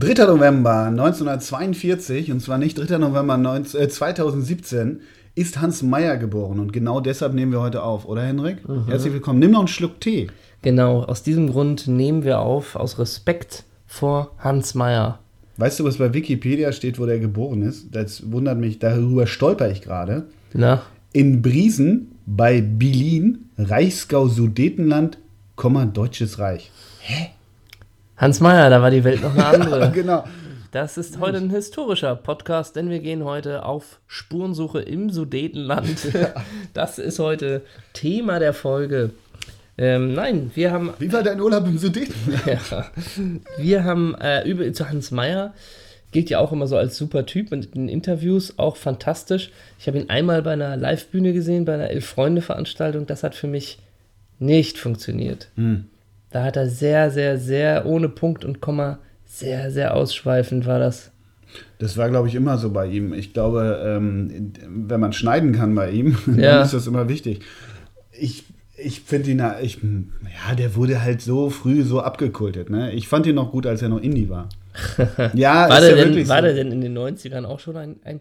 [0.00, 0.26] 3.
[0.26, 2.98] November 1942, und zwar nicht 3.
[2.98, 5.00] November 19, äh, 2017,
[5.34, 6.60] ist Hans Meyer geboren.
[6.60, 8.58] Und genau deshalb nehmen wir heute auf, oder Henrik?
[8.86, 9.40] Herzlich willkommen.
[9.40, 10.28] Nimm noch einen Schluck Tee.
[10.62, 15.18] Genau, aus diesem Grund nehmen wir auf, aus Respekt vor Hans Meyer.
[15.56, 17.88] Weißt du, was bei Wikipedia steht, wo der geboren ist?
[17.90, 20.26] Das wundert mich, darüber stolper ich gerade.
[20.52, 25.18] Na, In Briesen bei Bilin, Reichsgau Sudetenland,
[25.56, 26.70] Komma, Deutsches Reich.
[28.18, 29.90] Hans Meyer, da war die Welt noch eine andere.
[29.94, 30.24] genau.
[30.72, 36.08] Das ist heute ein historischer Podcast, denn wir gehen heute auf Spurensuche im Sudetenland.
[36.74, 37.62] Das ist heute
[37.94, 39.10] Thema der Folge.
[39.78, 42.42] Ähm, nein, wir haben Wie war dein Urlaub im Sudetenland?
[42.46, 42.90] Ja.
[43.56, 45.54] Wir haben äh, über, zu Hans Meyer,
[46.10, 49.50] gilt ja auch immer so als super Typ und in Interviews auch fantastisch.
[49.78, 53.06] Ich habe ihn einmal bei einer Live-Bühne gesehen, bei einer Elf-Freunde-Veranstaltung.
[53.06, 53.78] Das hat für mich
[54.40, 55.48] nicht funktioniert.
[56.30, 61.10] Da hat er sehr, sehr, sehr ohne Punkt und Komma, sehr, sehr ausschweifend war das.
[61.78, 63.12] Das war, glaube ich, immer so bei ihm.
[63.14, 66.56] Ich glaube, ähm, wenn man schneiden kann bei ihm, Ja.
[66.56, 67.40] dann ist das immer wichtig.
[68.12, 68.44] Ich,
[68.76, 72.68] ich finde ihn, ich, ja, der wurde halt so früh so abgekultet.
[72.68, 72.92] Ne?
[72.92, 74.48] Ich fand ihn noch gut, als er noch Indie war.
[75.34, 76.42] ja, War, ist der, ja denn, wirklich war so.
[76.44, 78.20] der denn in den 90ern auch schon ein, ein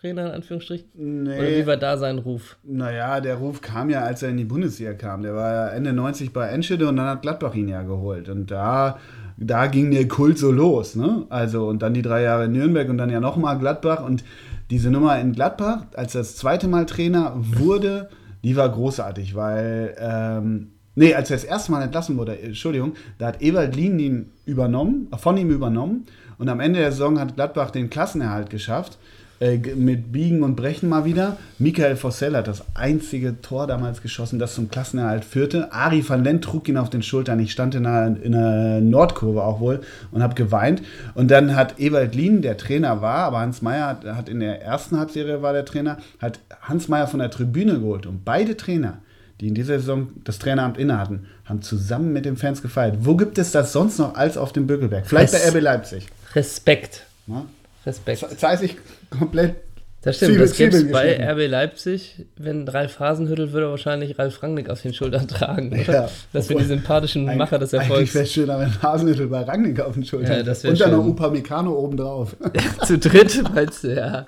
[0.00, 0.88] Kulttrainer, in Anführungsstrichen?
[0.94, 2.56] Oder Nee, wie war da sein Ruf?
[2.62, 5.22] naja, der Ruf kam ja, als er in die Bundesliga kam.
[5.22, 8.28] Der war ja Ende 90 bei Enschede und dann hat Gladbach ihn ja geholt.
[8.28, 8.98] Und da,
[9.36, 10.94] da ging der Kult so los.
[10.94, 11.24] Ne?
[11.30, 14.02] Also, und dann die drei Jahre in Nürnberg und dann ja nochmal Gladbach.
[14.04, 14.24] Und
[14.70, 18.08] diese Nummer in Gladbach, als er das zweite Mal Trainer wurde,
[18.44, 23.26] die war großartig, weil, ähm, nee, als er das erste Mal entlassen wurde, Entschuldigung, da
[23.26, 26.06] hat Ewald Lien ihn übernommen, von ihm übernommen.
[26.38, 28.98] Und am Ende der Saison hat Gladbach den Klassenerhalt geschafft.
[29.40, 31.36] Äh, mit Biegen und Brechen mal wieder.
[31.60, 35.72] Michael Fossell hat das einzige Tor damals geschossen, das zum Klassenerhalt führte.
[35.72, 37.38] Ari van Lent trug ihn auf den Schultern.
[37.38, 40.82] Ich stand in einer, in einer Nordkurve auch wohl und habe geweint.
[41.14, 44.60] Und dann hat Ewald Lien, der Trainer war, aber Hans Meyer hat, hat in der
[44.60, 48.06] ersten Halbserie war der Trainer, hat Hans Meyer von der Tribüne geholt.
[48.06, 48.98] Und beide Trainer,
[49.40, 52.96] die in dieser Saison das Traineramt innehatten, haben zusammen mit den Fans gefeiert.
[53.02, 55.06] Wo gibt es das sonst noch als auf dem Bückelberg?
[55.06, 56.06] Vielleicht bei Es- RB Leipzig.
[56.34, 57.04] Respekt.
[57.28, 57.44] Ne?
[57.86, 58.26] Respekt.
[58.62, 58.76] Ich
[59.10, 59.56] komplett.
[60.02, 61.32] Das stimmt, Zwiebel- das gäbe es bei.
[61.32, 62.24] RB Leipzig.
[62.36, 65.72] Wenn Ralf Hasenhüttel würde wahrscheinlich Ralf Rangnick auf den Schultern tragen.
[65.72, 65.92] Oder?
[65.92, 66.08] Ja.
[66.32, 68.14] Das wäre die sympathischen Macher des Eigentlich Erfolgs.
[68.14, 71.02] wäre es schöner, wenn Hasenhüttel bei Rangnick auf den Schultern Ja, das Und dann noch
[71.02, 71.10] schön.
[71.10, 72.36] Upamecano obendrauf.
[72.86, 74.26] Zu dritt, meinst du, ja.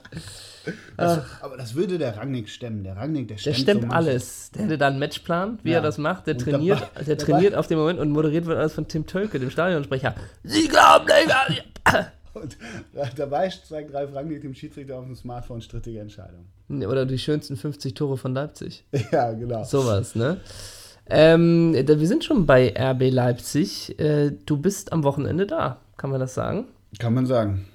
[0.97, 2.83] Aber das würde der Rangnick stemmen.
[2.85, 4.51] Der Rangnick, der Der stemmt, stemmt so alles.
[4.51, 5.77] Der hätte da einen Matchplan, wie Ja.
[5.79, 6.27] er das macht.
[6.27, 8.87] Der Und trainiert, dabei- der dabei- trainiert auf dem Moment und moderiert wird alles von
[8.89, 10.15] Tim Tölke, dem Stadionsprecher.
[10.43, 11.07] Sie glauben
[11.87, 12.57] an Und
[13.17, 16.47] dabei zeigt Ralf Rangnick dem Schiedsrichter auf dem Smartphone strittige Entscheidung.
[16.69, 18.85] Oder die schönsten 50 Tore von Leipzig.
[19.13, 19.65] Ja, genau.
[19.65, 20.39] Sowas, ne?
[21.09, 23.99] Ähm, wir sind schon bei RB Leipzig.
[23.99, 26.69] Äh, du bist am Wochenende da, kann man das sagen?
[26.99, 27.67] Kann man sagen.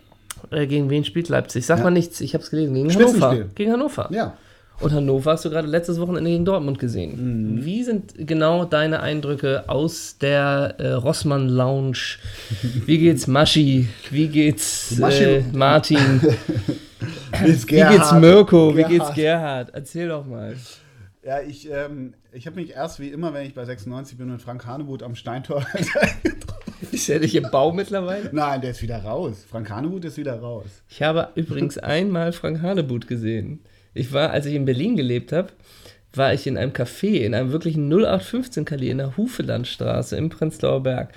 [0.51, 1.65] Äh, gegen wen spielt Leipzig?
[1.65, 1.83] Sag Ja.
[1.85, 2.73] mal nichts, ich hab's gelesen.
[2.75, 2.93] Gegen.
[2.93, 3.35] Hannover.
[3.55, 4.09] Gegen Hannover.
[4.11, 4.37] Ja.
[4.79, 7.55] Und Hannover hast du gerade letztes Wochenende gegen Dortmund gesehen.
[7.55, 7.65] Mhm.
[7.65, 12.17] Wie sind genau deine Eindrücke aus der äh, Rossmann Lounge?
[12.85, 13.87] Wie geht's Maschi?
[14.11, 16.21] Wie geht's äh, Martin?
[17.43, 18.71] Wie geht's Wie Mirko?
[18.71, 18.91] Wie Gerhard.
[18.91, 19.69] geht's Gerhard?
[19.73, 20.55] Erzähl doch mal.
[21.23, 24.41] Ja, ich, ähm, ich habe mich erst wie immer, wenn ich bei 96 bin, mit
[24.41, 25.65] Frank Hanebut am Steintor
[26.91, 28.29] Ist er nicht im Bau mittlerweile?
[28.31, 29.45] Nein, der ist wieder raus.
[29.49, 30.65] Frank Hanebut ist wieder raus.
[30.87, 33.61] Ich habe übrigens einmal Frank Hanebut gesehen.
[33.95, 35.49] Ich war, als ich in Berlin gelebt habe,
[36.13, 41.13] war ich in einem Café, in einem wirklichen 0815-Kali in der Hufelandstraße im Prenzlauer Berg.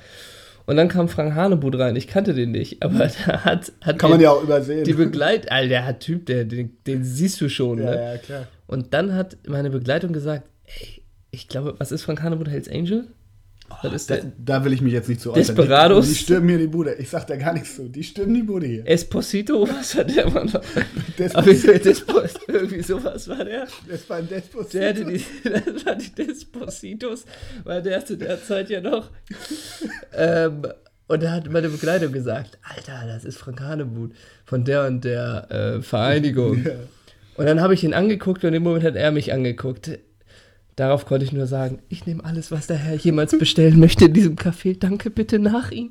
[0.66, 1.96] Und dann kam Frank Hanebut rein.
[1.96, 4.84] Ich kannte den nicht, aber da hat, hat Kann man ja auch übersehen.
[4.84, 7.78] die Begleit, Alter, der hat Typ, der, den, den siehst du schon.
[7.78, 7.96] ja, Ne?
[8.12, 8.46] ja, klar.
[8.66, 13.06] Und dann hat meine Begleitung gesagt, ey, ich glaube, was ist Frank Hanebut Hells Angel?
[13.94, 15.54] Ist Da, da will ich mich jetzt nicht zu äußern.
[15.56, 16.06] Desperados?
[16.06, 16.94] Die, die stürmen hier die Bude.
[16.94, 17.88] Ich sag da gar nichts zu.
[17.88, 18.82] Die stürmen die Bude hier.
[18.86, 19.68] Esposito?
[19.68, 20.62] Was hat der Mann noch?
[21.18, 23.66] Des- Aber Despo, irgendwie sowas war der.
[23.88, 24.72] Das war ein Despot.
[24.74, 27.24] Der hatte die, das war die Despositos,
[27.64, 29.10] war der zu der Zeit ja noch.
[30.14, 30.62] ähm,
[31.06, 34.12] und da hat meine Begleitung gesagt, Alter, das ist Frank Hanebut
[34.44, 36.66] von der und der äh, Vereinigung.
[37.36, 39.98] Und dann habe ich ihn angeguckt und im Moment hat er mich angeguckt.
[40.78, 44.12] Darauf konnte ich nur sagen, ich nehme alles, was der Herr jemals bestellen möchte in
[44.12, 44.78] diesem Café.
[44.78, 45.90] Danke bitte nach ihm.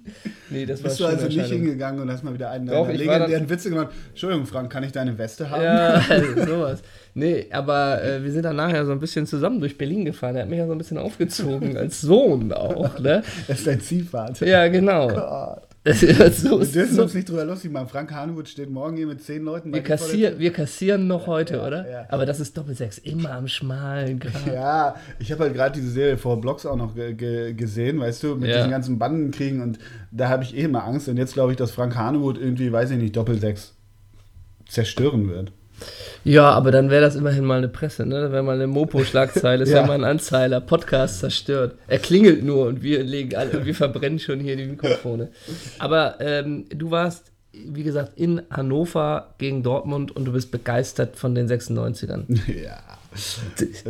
[0.49, 2.93] Nee, das Bist du schon also nicht hingegangen und hast mal wieder einen Doch, war
[2.93, 3.89] legendären Witze gemacht.
[4.11, 5.61] Entschuldigung, Frank, kann ich deine Weste haben?
[5.61, 6.81] Ja, also sowas.
[7.13, 10.37] Nee, aber äh, wir sind dann nachher so ein bisschen zusammen durch Berlin gefahren.
[10.37, 13.23] Er hat mich ja so ein bisschen aufgezogen, als Sohn auch, ne?
[13.49, 14.47] Das ist dein Ziehvater.
[14.47, 15.09] Ja, genau.
[15.09, 15.66] Gott.
[15.93, 17.87] So, Wir dürfen so, uns nicht drüber lustig machen.
[17.87, 19.73] Frank Hanewood steht morgen hier mit zehn Leuten.
[19.73, 21.89] wir, kassieren, wir kassieren noch heute, ja, oder?
[21.89, 22.05] ja.
[22.09, 24.19] Aber das ist Doppelsechs, immer am schmalen.
[24.19, 24.31] Tür.
[24.53, 28.23] Ja, ich habe halt gerade diese Serie vor Blocks auch noch ge ge gesehen, weißt
[28.23, 28.57] du, mit Ja.
[28.57, 29.79] diesen ganzen Bandenkriegen und
[30.11, 31.07] da habe ich eh immer Angst.
[31.07, 33.73] Und jetzt glaube ich, dass Frank Hanewood irgendwie, weiß ich nicht, Doppelsechs
[34.67, 35.51] zerstören wird.
[36.23, 38.19] Ja, aber dann wäre das immerhin mal eine Presse, ne?
[38.21, 39.77] Da wäre mal eine Mopo-Schlagzeile, ist Ja.
[39.81, 39.87] ja.
[39.87, 41.75] mal ein Anzeiler, Podcast zerstört.
[41.87, 45.29] Er klingelt nur und wir legen alle, und wir verbrennen schon hier die Mikrofone.
[45.79, 51.33] Aber ähm, du warst, wie gesagt, in Hannover gegen Dortmund und du bist begeistert von
[51.35, 52.25] den 96ern.
[52.63, 52.79] Ja.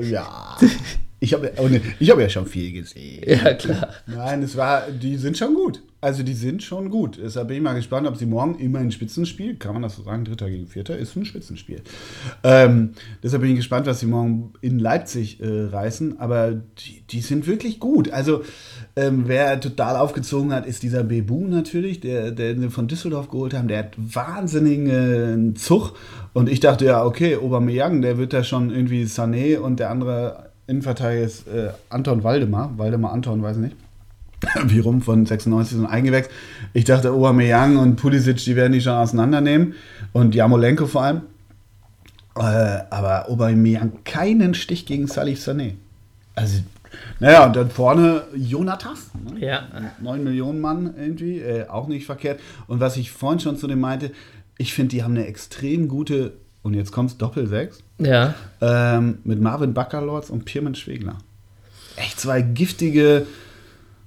[0.01, 0.57] Ja.
[1.19, 1.67] Ich habe oh
[1.99, 3.23] ich hab ja schon viel gesehen.
[3.25, 3.89] Ja, klar.
[4.05, 5.81] Nein, es war, die sind schon gut.
[5.99, 7.17] Also die sind schon gut.
[7.21, 10.03] Deshalb bin ich mal gespannt, ob sie morgen immer ein Spitzenspiel, kann man das so
[10.03, 11.81] sagen, Dritter gegen Vierter, ist ein Spitzenspiel.
[12.43, 12.91] Ähm,
[13.23, 16.19] deshalb bin ich gespannt, was sie morgen in Leipzig äh, reißen.
[16.19, 18.11] Aber die, die sind wirklich gut.
[18.11, 18.43] Also
[18.95, 23.55] ähm, wer total aufgezogen hat, ist dieser Bebu natürlich, der, der den von Düsseldorf geholt
[23.55, 23.67] haben.
[23.67, 25.93] Der hat wahnsinnigen äh, Zug.
[26.33, 30.46] Und ich dachte ja, okay, Aubameyang, der wird da schon irgendwie Sané und der andere
[30.67, 32.77] Innenverteidiger ist äh, Anton Waldemar.
[32.77, 33.75] Waldemar Anton, weiß ich nicht.
[34.65, 36.33] Wie rum von 96 und eingewechselt.
[36.73, 39.73] Ich dachte, Aubameyang und Pulisic, die werden die schon auseinandernehmen.
[40.13, 41.21] Und Jamolenko vor allem.
[42.35, 45.73] Äh, aber Aubameyang keinen Stich gegen Salih Sané.
[46.35, 46.59] Also,
[47.19, 49.09] naja, und dann vorne Jonatas.
[49.33, 49.39] Ne?
[49.45, 49.67] Ja.
[50.01, 52.39] 9 Millionen Mann irgendwie, äh, auch nicht verkehrt.
[52.67, 54.11] Und was ich vorhin schon zu dem meinte,
[54.57, 58.35] ich finde, die haben eine extrem gute, und jetzt kommt's Doppel-6, Ja.
[58.61, 61.17] ähm, mit Marvin Baccalords und Pirmin Schwegler.
[61.95, 63.25] Echt zwei giftige,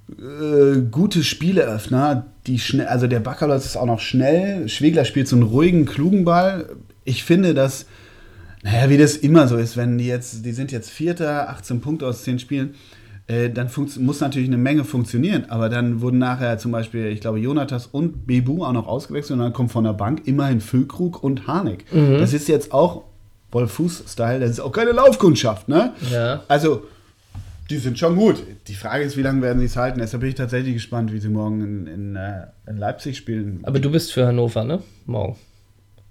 [0.09, 5.35] äh, gute Spieleöffner, die schnell, also der Baccalords ist auch noch schnell, Schwegler spielt so
[5.35, 6.69] einen ruhigen, klugen Ball.
[7.03, 7.85] Ich finde, dass,
[8.63, 12.07] naja, wie das immer so ist, wenn die jetzt, die sind jetzt Vierter, 18 Punkte
[12.07, 12.75] aus 10 Spielen,
[13.27, 17.39] äh, dann muss natürlich eine Menge funktionieren, aber dann wurden nachher zum Beispiel, ich glaube,
[17.39, 21.47] Jonatas und Bebu auch noch ausgewechselt und dann kommt von der Bank immerhin Füllkrug und
[21.47, 21.85] Harnik.
[22.19, 23.03] Das ist jetzt auch
[23.51, 25.93] Wolfuß-Style, das ist auch keine Laufkundschaft, ne?
[26.11, 26.43] Ja.
[26.47, 26.83] Also,
[27.69, 28.43] die sind schon gut.
[28.67, 29.99] Die Frage ist, wie lange werden sie es halten?
[29.99, 33.59] Deshalb bin ich tatsächlich gespannt, wie sie morgen in, in, äh, in Leipzig spielen.
[33.63, 34.81] Aber du bist für Hannover, ne?
[35.05, 35.37] Morgen.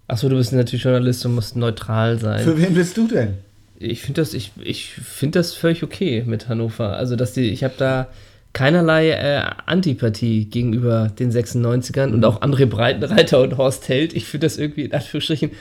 [0.09, 2.41] Achso, du bist natürlich Journalist und musst neutral sein.
[2.41, 3.35] Für wen bist du denn?
[3.79, 6.97] Ich finde das, ich, ich find das völlig okay mit Hannover.
[6.97, 8.09] Also, dass die, ich habe da
[8.53, 14.13] keinerlei äh, Antipathie gegenüber den 96ern und auch André Breitenreiter und Horst Held.
[14.15, 15.53] Ich finde das irgendwie in Anführungsstrichen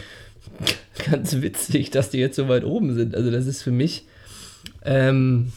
[1.12, 3.16] ganz witzig, dass die jetzt so weit oben sind.
[3.16, 4.06] Also, das ist für mich,
[4.86, 5.52] ähm,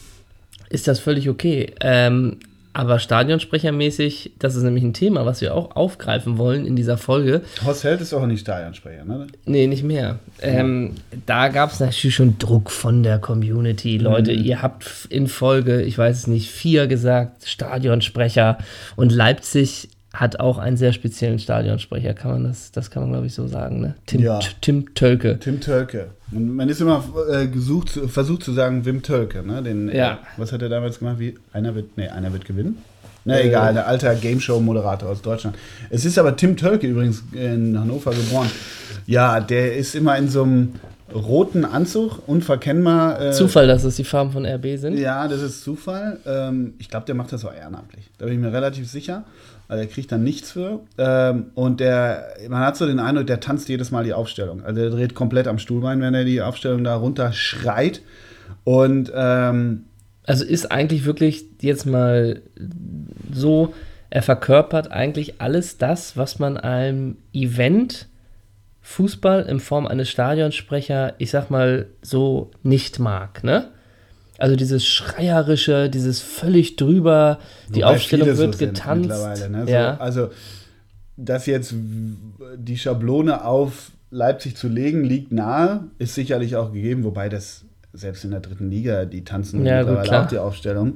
[0.69, 1.73] ist das völlig okay.
[1.81, 2.37] Ähm,
[2.75, 7.43] aber stadionsprechermäßig, das ist nämlich ein Thema, was wir auch aufgreifen wollen in dieser Folge.
[7.63, 9.27] Horst Held ist auch nicht Stadionsprecher, ne?
[9.45, 10.17] Nee, nicht mehr.
[10.41, 10.95] Ähm,
[11.27, 13.99] da gab es natürlich schon Druck von der Community.
[13.99, 18.57] Leute, ihr habt in Folge, ich weiß es nicht, vier gesagt, Stadionsprecher.
[18.95, 23.25] Und Leipzig hat auch einen sehr speziellen Stadionsprecher, kann man das, das kann man glaube
[23.25, 23.95] ich so sagen, ne?
[24.05, 24.39] Tim, Ja.
[24.61, 25.39] Tim Tölke.
[25.39, 26.11] Tim Tölke.
[26.31, 29.63] Und man ist immer äh, gesucht, versucht zu sagen, Wim Tölke, ne?
[29.63, 30.13] Den, Ja.
[30.13, 31.17] Äh, was hat er damals gemacht?
[31.19, 31.35] Wie?
[31.51, 32.77] Einer wird, nee, einer wird gewinnen.
[33.25, 33.47] Na Äh.
[33.47, 35.55] egal, der alter Gameshow-Moderator aus Deutschland.
[35.89, 38.49] Es ist aber Tim Tölke übrigens in Hannover geboren.
[39.07, 40.73] Ja, der ist immer in so einem
[41.13, 43.21] roten Anzug, unverkennbar.
[43.21, 44.97] Äh, Zufall, dass es die Farben von RB sind.
[44.97, 46.19] Ja, das ist Zufall.
[46.25, 48.09] Ähm, ich glaube, der macht das auch ehrenamtlich.
[48.17, 49.23] Da bin ich mir relativ sicher.
[49.67, 50.81] Also er kriegt dann nichts für.
[50.97, 54.63] Ähm, und der, man hat so den Eindruck, der tanzt jedes Mal die Aufstellung.
[54.63, 58.01] Also der dreht komplett am Stuhlbein, wenn er die Aufstellung da runter schreit.
[58.63, 59.85] Und ähm,
[60.25, 62.41] Also ist eigentlich wirklich jetzt mal
[63.33, 63.73] so,
[64.09, 68.07] er verkörpert eigentlich alles das, was man einem Event
[68.83, 73.69] Fußball in Form eines Stadionsprecher, ich sag mal, so nicht mag, ne?
[74.37, 79.01] Also dieses Schreierische, dieses völlig drüber, die wobei Aufstellung viele so wird sind getanzt.
[79.09, 79.65] mittlerweile, Ne?
[79.65, 79.97] So, Ja.
[79.97, 80.29] Also,
[81.15, 81.73] dass jetzt
[82.57, 87.63] die Schablone auf Leipzig zu legen, liegt nahe, ist sicherlich auch gegeben, wobei das
[87.93, 90.23] selbst in der dritten Liga, die tanzen Ja, gut, mittlerweile klar.
[90.25, 90.95] auch die Aufstellung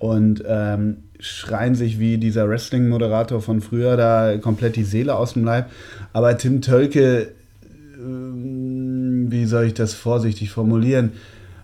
[0.00, 5.44] und ähm, schreien sich wie dieser Wrestling-Moderator von früher da komplett die Seele aus dem
[5.44, 5.70] Leib.
[6.14, 7.32] Aber Tim Tölke,
[7.98, 11.12] ähm, wie soll ich das vorsichtig formulieren,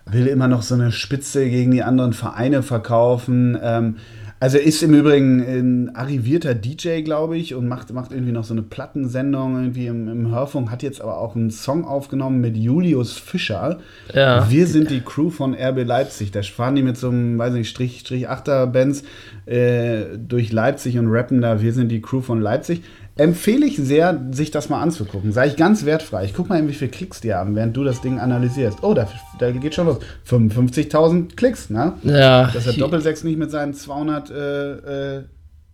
[0.05, 3.57] will immer noch so eine Spitze gegen die anderen Vereine verkaufen.
[3.61, 3.95] Ähm,
[4.39, 8.53] also ist im Übrigen ein arrivierter DJ, glaube ich, und macht, macht irgendwie noch so
[8.53, 13.13] eine Plattensendung irgendwie im, im Hörfunk, hat jetzt aber auch einen Song aufgenommen mit Julius
[13.13, 13.79] Fischer.
[14.13, 14.49] Ja.
[14.49, 16.31] Wir sind die Crew von RB Leipzig.
[16.31, 19.03] Da fahren die mit so einem, weiß nicht, Strich, Strich 8er Bands
[19.47, 22.83] äh, durch Leipzig und rappen da, wir sind die Crew von Leipzig.
[23.17, 25.31] Empfehle ich sehr, sich das mal anzugucken.
[25.31, 26.25] Sei ich ganz wertfrei.
[26.25, 28.79] Ich guck mal, wie viele Klicks die haben, während du das Ding analysierst.
[28.83, 29.07] Oh, da,
[29.39, 29.97] da geht schon los.
[30.29, 31.93] 55.000 Klicks, ne?
[32.03, 35.23] Ja, Dass er ich- Doppelsechs nicht mit seinen 200 äh, äh,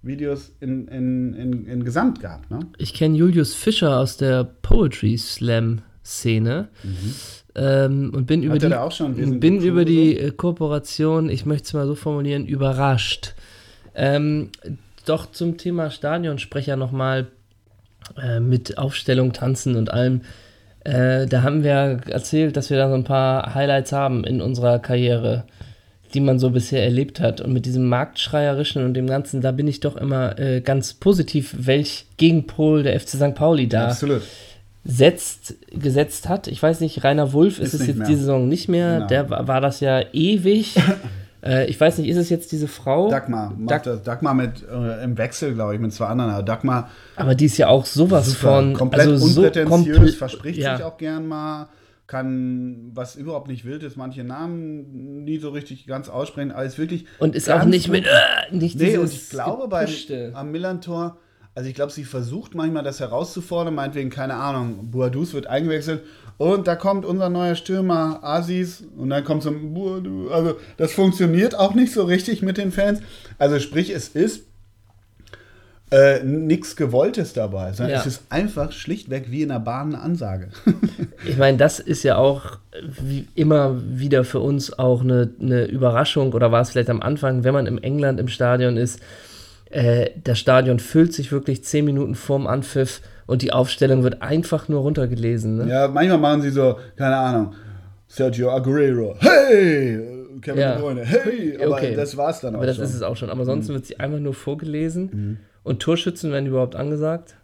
[0.01, 2.49] Videos in, in, in, in Gesamt gab.
[2.49, 2.59] Ne?
[2.77, 6.67] Ich kenne Julius Fischer aus der Poetry Slam Szene.
[7.55, 10.31] Ähm, und bin über Hat er die, auch schon bin über die so?
[10.33, 13.35] Kooperation, ich möchte es mal so formulieren, überrascht.
[13.95, 14.49] Ähm,
[15.05, 17.27] doch zum Thema Stadionsprecher nochmal
[18.21, 20.21] äh, mit Aufstellung, Tanzen und allem.
[20.83, 24.79] Äh, da haben wir erzählt, dass wir da so ein paar Highlights haben in unserer
[24.79, 25.45] Karriere,
[26.13, 27.41] die man so bisher erlebt hat.
[27.41, 31.55] Und mit diesem Marktschreierischen und dem Ganzen, da bin ich doch immer äh, ganz positiv,
[31.57, 33.35] welch Gegenpol der FC St.
[33.35, 34.23] Pauli da Absolut.
[34.83, 36.47] setzt, gesetzt hat.
[36.47, 38.07] Ich weiß nicht, Rainer Wulff ist, Ist es jetzt mehr.
[38.07, 38.95] diese Saison nicht mehr.
[38.95, 39.07] Genau.
[39.07, 40.75] Der war das ja ewig.
[41.43, 43.09] äh, ich weiß nicht, ist es jetzt diese Frau?
[43.09, 44.03] Dagmar macht Dag- das.
[44.03, 46.31] Dagmar mit, äh, im Wechsel, glaube ich, mit zwei anderen.
[46.31, 48.73] Aber Dagmar Aber die ist ja auch sowas super, von.
[48.73, 50.77] komplett also so unprätentiös, komple- verspricht ja.
[50.77, 51.67] sich auch gern mal,
[52.07, 57.05] kann, was überhaupt nicht wild ist, manche Namen nie so richtig ganz aussprechen, alles wirklich.
[57.19, 58.05] Und ist auch nicht mit.
[58.05, 60.31] Äh, nicht Nee, und ich glaube Gepuschte.
[60.35, 61.17] am Millantor,
[61.55, 66.01] also ich glaube, sie versucht manchmal das herauszufordern, meinetwegen, keine Ahnung, Boadus wird eingewechselt
[66.37, 70.27] und da kommt unser neuer Stürmer Asis und dann kommt so ein.
[70.31, 72.99] Also das funktioniert auch nicht so richtig mit den Fans.
[73.37, 74.43] Also sprich, es ist
[75.91, 77.99] äh, nichts Gewolltes dabei, sondern Ja.
[77.99, 80.49] es ist einfach schlichtweg wie in der Bahn eine Ansage.
[81.25, 82.57] Ich meine, das ist ja auch
[83.01, 87.45] wie immer wieder für uns auch eine, eine Überraschung oder war es vielleicht am Anfang,
[87.45, 88.99] wenn man im England im Stadion ist.
[89.69, 94.67] Äh, das Stadion füllt sich wirklich zehn Minuten vorm Anpfiff und die Aufstellung wird einfach
[94.69, 95.57] nur runtergelesen.
[95.57, 95.67] Ne?
[95.69, 97.53] ja, manchmal machen sie so, keine Ahnung,
[98.07, 99.99] Sergio Aguero, hey!
[100.41, 100.73] Kevin Ja.
[100.73, 101.57] De Bruyne, hey!
[101.61, 101.95] Aber Okay.
[101.95, 102.85] das war's dann auch Aber das schon.
[102.85, 103.29] ist es auch schon.
[103.29, 105.39] Aber sonst wird sie einfach nur vorgelesen.
[105.63, 107.35] Und Torschützen werden überhaupt angesagt.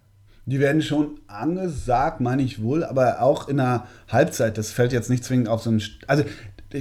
[0.46, 4.58] Die werden schon angesagt, meine ich wohl, aber auch in der Halbzeit.
[4.58, 5.82] Das fällt jetzt nicht zwingend auf so einen.
[6.08, 6.24] Also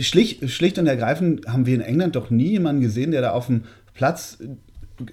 [0.01, 3.47] schlicht, schlicht und ergreifend haben wir in England doch nie jemanden gesehen, der da auf
[3.47, 3.65] dem
[3.95, 4.39] Platz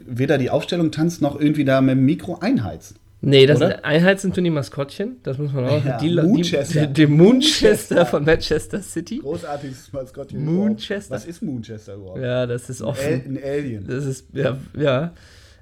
[0.06, 2.96] weder die Aufstellung tanzt noch irgendwie da mit dem Mikro einheizt.
[3.22, 3.84] Nee, das Oder?
[3.84, 5.18] Einheit sind die Maskottchen.
[5.24, 5.84] Das muss man auch.
[5.84, 6.86] Ja, die, Moonchester.
[6.86, 9.20] Die, die Moonchester von Manchester City.
[9.20, 10.46] Großartiges Maskottchen.
[10.46, 11.16] Moonchester.
[11.16, 12.22] Was ist Moonchester überhaupt?
[12.22, 13.24] Ja, das ist offen.
[13.26, 13.88] ein Alien.
[13.88, 15.14] Das ist, ja, ja.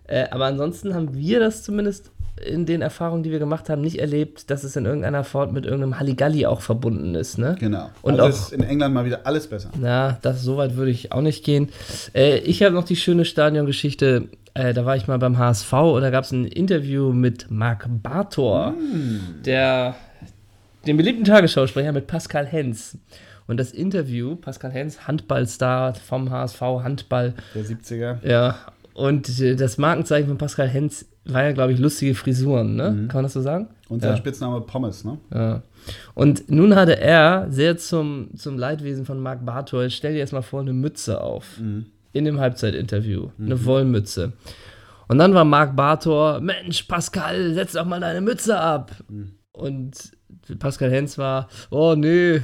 [0.05, 4.00] Äh, aber ansonsten haben wir das zumindest in den Erfahrungen, die wir gemacht haben, nicht
[4.00, 7.56] erlebt, dass es in irgendeiner Form mit irgendeinem Halligalli auch verbunden ist, ne?
[7.60, 7.90] Genau.
[8.02, 9.70] Und also auch- ist in England mal wieder alles besser.
[9.80, 11.70] Na, das so weit würde ich auch nicht gehen.
[12.16, 14.30] Äh, ich habe noch die schöne Stadiongeschichte.
[14.56, 17.86] Äh, da war ich mal beim HSV und da gab es ein Interview mit Marc
[17.90, 18.74] Bartor,
[19.46, 19.96] der
[20.86, 22.98] den beliebten Tagesschausprecher mit Pascal Hens.
[23.48, 28.28] Und das Interview, Pascal Hens, Handballstar vom HSV, Handball, Der 70er.
[28.28, 28.56] ja.
[28.94, 33.06] Und äh, das Markenzeichen von Pascal Hens war ja, glaube ich, lustige Frisuren, ne?
[33.08, 33.70] Kann man das so sagen?
[33.89, 34.18] Und sein Ja.
[34.18, 35.18] Spitzname Pommes, ne?
[35.34, 35.62] Ja.
[36.13, 40.42] Und nun hatte er, sehr zum, zum Leidwesen von Marc Bartor, stell dir erst mal
[40.42, 41.46] vor, eine Mütze auf.
[41.60, 43.30] In dem Halbzeitinterview.
[43.39, 44.34] Eine Wollmütze.
[45.08, 48.92] Und dann war Marc Bartor, Mensch, Pascal, setz doch mal deine Mütze ab.
[49.51, 50.12] Und
[50.60, 52.42] Pascal Hens war, oh nee,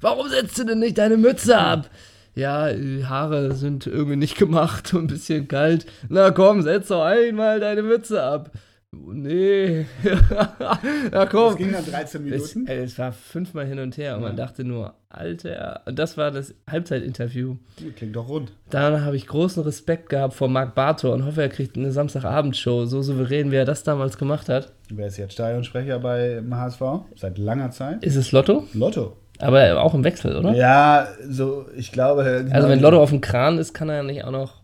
[0.00, 1.88] warum setzt du denn nicht deine Mütze ab?
[2.34, 5.86] Ja, die Haare sind irgendwie nicht gemacht und ein bisschen kalt.
[6.08, 8.50] Na komm, setz doch einmal deine Mütze ab.
[8.92, 9.86] Nee.
[11.12, 11.50] Na komm.
[11.50, 12.66] Das ging dann 13 Es, Minuten.
[12.70, 14.46] äh, es war fünfmal hin und her und man Ja.
[14.46, 17.56] dachte nur, Alter, und das war das Halbzeitinterview.
[17.96, 18.52] Klingt doch rund.
[18.70, 22.86] Da habe ich großen Respekt gehabt vor Marc Bartor und hoffe, er kriegt eine Samstagabendshow,
[22.86, 24.72] so souverän, wie er das damals gemacht hat.
[24.88, 26.82] Wer ist jetzt Stadionsprecher bei HSV?
[27.16, 28.04] Seit langer Zeit?
[28.04, 28.66] Ist es Lotto?
[28.72, 29.16] Lotto.
[29.40, 30.52] Aber auch im Wechsel, oder?
[30.52, 32.46] Ja, so, ich glaube.
[32.50, 34.62] Also wenn Lotto auf dem Kran ist, kann er ja nicht auch noch.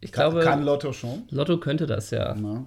[0.00, 1.22] Ich kann, glaube, kann Lotto schon.
[1.30, 2.34] Lotto könnte das ja.
[2.36, 2.64] Ja.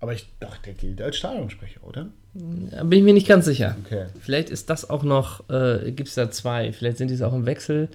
[0.00, 2.08] Aber ich dachte, der gilt als Stadionsprecher, oder?
[2.34, 3.76] Da bin ich mir nicht ganz sicher.
[3.86, 4.06] Okay.
[4.20, 7.32] Vielleicht ist das auch noch, äh, gibt es da zwei, vielleicht sind die es auch
[7.32, 7.88] im Wechsel.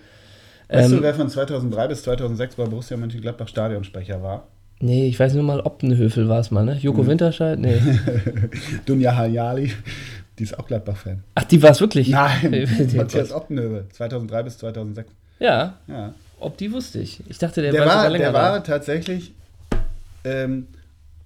[0.69, 4.47] Weißt Ähm, du, wer von 2003 bis 2006 bei Borussia Mönchengladbach Stadionsprecher war?
[4.79, 6.77] Nee, ich weiß nur mal, Optenhöfel war es mal, ne?
[6.79, 7.59] Joko Winterscheid?
[7.59, 7.81] Nee.
[8.85, 9.73] Dunja Hayali,
[10.39, 11.23] die ist auch Gladbach-Fan.
[11.35, 12.09] Ach, die war es wirklich?
[12.09, 15.09] Nein, Die- Matthias Optenhövel, 2003 bis 2006.
[15.39, 16.13] Ja, Ja.
[16.39, 17.21] ob die wusste ich.
[17.29, 18.39] Ich dachte, der, Der, war, länger der da.
[18.53, 19.33] war tatsächlich,
[20.23, 20.67] ähm,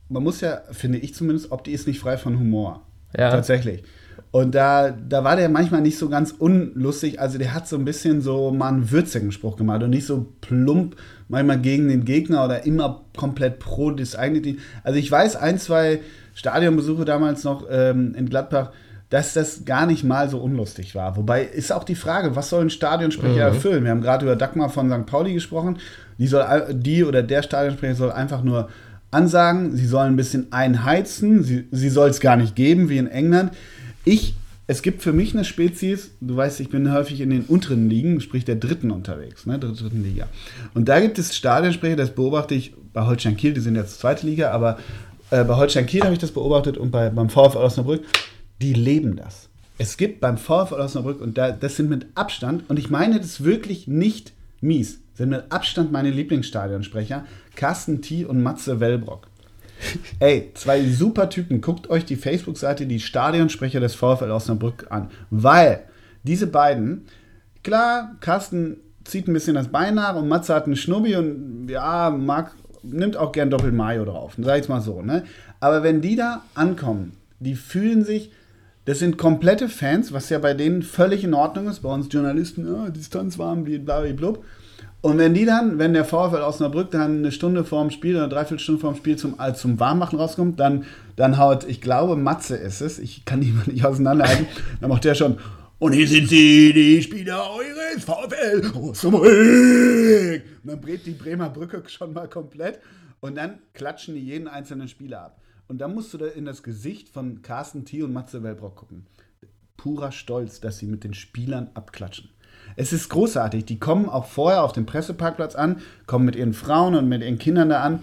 [0.10, 2.82] man muss ja, finde ich zumindest, Opti ist nicht frei von Humor.
[3.18, 3.30] Ja.
[3.32, 3.84] Tatsächlich.
[4.32, 7.20] Und da, da war der manchmal nicht so ganz unlustig.
[7.20, 10.28] Also der hat so ein bisschen so mal einen würzigen Spruch gemacht und nicht so
[10.42, 10.96] plump,
[11.28, 14.58] manchmal gegen den Gegner oder immer komplett pro das eigene Team.
[14.84, 16.02] Also ich weiß, ein, zwei
[16.34, 18.72] Stadionbesuche damals noch ähm, in Gladbach,
[19.14, 21.16] dass das gar nicht mal so unlustig war.
[21.18, 23.84] Wobei ist auch die Frage, was soll ein Stadionsprecher erfüllen?
[23.84, 25.06] Wir haben gerade über Dagmar von St.
[25.06, 25.78] Pauli gesprochen.
[26.18, 28.70] Die, soll, die oder der Stadionsprecher soll einfach nur
[29.12, 33.06] ansagen, sie soll ein bisschen einheizen, sie, sie soll es gar nicht geben, wie in
[33.06, 33.52] England.
[34.04, 34.34] Ich
[34.66, 38.20] es gibt für mich eine Spezies, du weißt, ich bin häufig in den unteren Ligen,
[38.20, 40.28] sprich der dritten unterwegs, ne, der dritten Liga.
[40.74, 44.26] Und da gibt es Stadionsprecher, das beobachte ich bei Holstein Kiel, die sind jetzt zweite
[44.26, 44.80] Liga, aber
[45.30, 48.04] äh, bei Holstein Kiel habe ich das beobachtet und bei, beim VfL Osnabrück,
[48.62, 49.50] die leben das.
[49.78, 53.44] Es gibt beim VfL Osnabrück, und da, das sind mit Abstand, und ich meine das
[53.44, 58.26] wirklich nicht mies, sind mit Abstand meine Lieblingsstadionsprecher, Carsten T.
[58.26, 59.28] und Matze Wellbrock.
[60.20, 61.62] Ey, zwei super Typen.
[61.62, 65.10] Guckt euch die Facebook-Seite, die Stadionsprecher des VfL Osnabrück an.
[65.30, 65.84] Weil
[66.24, 67.06] diese beiden,
[67.64, 72.10] klar, Carsten zieht ein bisschen das Bein nach und Matze hat einen Schnubbi und ja,
[72.10, 74.36] mag, nimmt auch gern Doppel Mayo drauf.
[74.38, 75.24] Sag ich mal so, ne?
[75.60, 78.32] Aber wenn die da ankommen, die fühlen sich,
[78.86, 81.82] das sind komplette Fans, was ja bei denen völlig in Ordnung ist.
[81.82, 84.34] Bei uns Journalisten, ja, Distanz warm, blablabla.
[85.02, 88.60] Und wenn die dann, wenn der VfL Osnabrück dann eine Stunde vorm Spiel oder dreiviertel
[88.60, 90.86] Stunde vorm Spiel zum, zum Warmmachen rauskommt, dann,
[91.18, 94.48] dann haut, ich glaube, Matze ist es, ich kann die mal nicht auseinanderhalten,
[94.80, 95.38] dann macht der schon,
[95.80, 100.44] und hier sind sie, die Spieler eures VfL Osnabrück.
[100.64, 102.80] Und dann brät die Bremer Brücke schon mal komplett
[103.20, 105.43] und dann klatschen die jeden einzelnen Spieler ab.
[105.68, 108.04] Und dann musst du da in das Gesicht von Carsten T.
[108.04, 109.06] und Matze Wellbrock gucken.
[109.78, 112.30] Purer Stolz, dass sie mit den Spielern abklatschen.
[112.76, 113.66] Es ist großartig.
[113.66, 117.38] Die kommen auch vorher auf dem Presseparkplatz an, kommen mit ihren Frauen und mit ihren
[117.38, 118.00] Kindern da an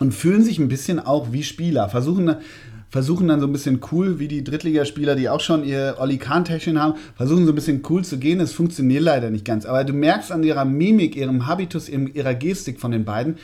[0.00, 1.88] und fühlen sich ein bisschen auch wie Spieler.
[1.88, 2.36] Versuchen,
[2.90, 6.80] versuchen dann so ein bisschen cool, wie die Drittligaspieler, die auch schon ihr Olli Kahn-Täschchen
[6.80, 8.40] haben, versuchen so ein bisschen cool zu gehen.
[8.40, 9.66] Es funktioniert leider nicht ganz.
[9.66, 13.36] Aber du merkst an ihrer Mimik, ihrem Habitus, ihrer Gestik von den beiden,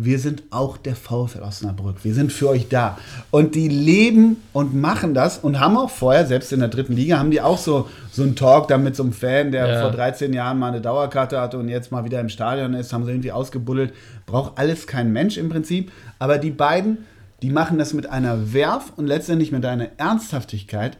[0.00, 2.04] wir sind auch der VfL Osnabrück.
[2.04, 2.96] Wir sind für euch da.
[3.32, 7.18] Und die leben und machen das und haben auch vorher, selbst in der dritten Liga,
[7.18, 9.80] haben die auch so, so einen Talk da mit so einem Fan, der ja.
[9.80, 13.04] vor 13 Jahren mal eine Dauerkarte hatte und jetzt mal wieder im Stadion ist, haben
[13.06, 13.92] sie irgendwie ausgebuddelt.
[14.24, 15.90] Braucht alles kein Mensch im Prinzip.
[16.20, 16.98] Aber die beiden,
[17.42, 20.96] die machen das mit einer Werf und letztendlich mit einer Ernsthaftigkeit,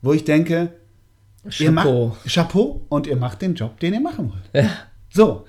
[0.00, 0.68] wo ich denke,
[1.42, 1.64] Chapeau.
[1.64, 4.64] Ihr macht, Chapeau und ihr macht den Job, den ihr machen wollt.
[4.64, 4.70] Ja.
[5.10, 5.44] So.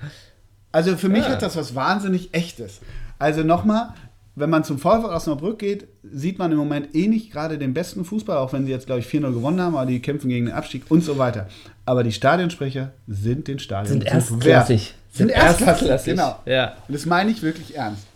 [0.72, 1.30] Also für mich ja.
[1.30, 2.80] hat das was wahnsinnig Echtes.
[3.18, 3.90] Also nochmal,
[4.36, 8.04] wenn man zum VfL Osnabrück geht, sieht man im Moment eh nicht gerade den besten
[8.04, 10.54] Fußball, auch wenn sie jetzt, glaube ich, 4-0 gewonnen haben, aber die kämpfen gegen den
[10.54, 11.48] Abstieg und so weiter.
[11.84, 14.00] Aber die Stadionsprecher sind den Stadion.
[14.00, 14.94] Sind erstklassig.
[15.12, 16.38] Sind, sind erstklassig, genau.
[16.46, 16.76] Ja.
[16.86, 18.06] Und das meine ich wirklich ernst.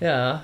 [0.00, 0.42] Ja,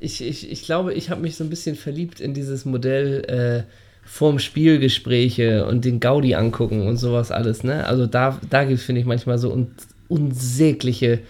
[0.00, 3.72] ich, ich, ich glaube, ich habe mich so ein bisschen verliebt in dieses Modell äh,
[4.04, 7.64] vorm Spielgespräche und den Gaudi angucken und sowas alles.
[7.64, 7.86] Ne?
[7.86, 9.70] Also da, da gibt es, finde ich, manchmal so und
[10.08, 11.20] unsägliche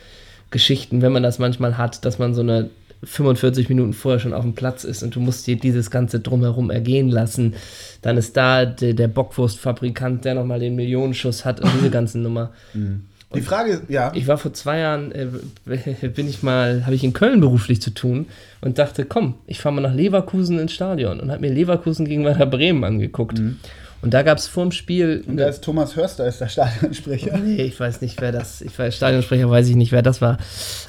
[0.51, 2.71] Geschichten, wenn man das manchmal hat, dass man so eine
[3.03, 6.71] 45 Minuten vorher schon auf dem Platz ist und du musst dir dieses ganze drumherum
[6.71, 7.55] ergehen lassen.
[8.03, 12.53] Dann ist da der, der Bockwurstfabrikant, der nochmal den Millionenschuss hat und diese ganze Nummer.
[12.73, 13.03] Mhm.
[13.35, 14.13] Die Frage, ja.
[14.15, 15.27] Ich war vor zwei Jahren, äh,
[16.09, 18.27] bin ich mal, habe ich in Köln beruflich zu tun
[18.61, 22.25] und dachte, komm, ich fahre mal nach Leverkusen ins Stadion und habe mir Leverkusen gegen
[22.25, 23.39] Werder Bremen angeguckt.
[23.39, 23.57] Mhm.
[24.05, 25.25] Und da gab es vorm Spiel.
[25.27, 27.39] Und da ist Thomas Hörster, ist der Stadionsprecher.
[27.45, 28.61] Nee, ich weiß nicht, wer das.
[28.61, 30.37] Ich weiß, Stadionsprecher weiß ich nicht, wer das war.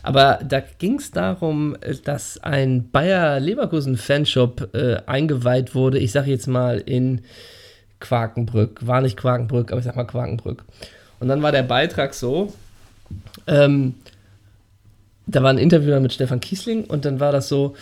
[0.03, 5.97] Aber da ging es darum, dass ein Bayer Leverkusen Fanshop äh, eingeweiht wurde.
[5.97, 7.21] Ich sage jetzt mal in
[8.01, 8.85] Quakenbrück.
[8.85, 10.65] War nicht Quakenbrück, aber ich sag mal Quakenbrück.
[11.21, 12.51] Und dann war der Beitrag so.
[13.47, 13.93] Ähm,
[15.25, 17.75] da war ein Interview mit Stefan Kiesling und dann war das so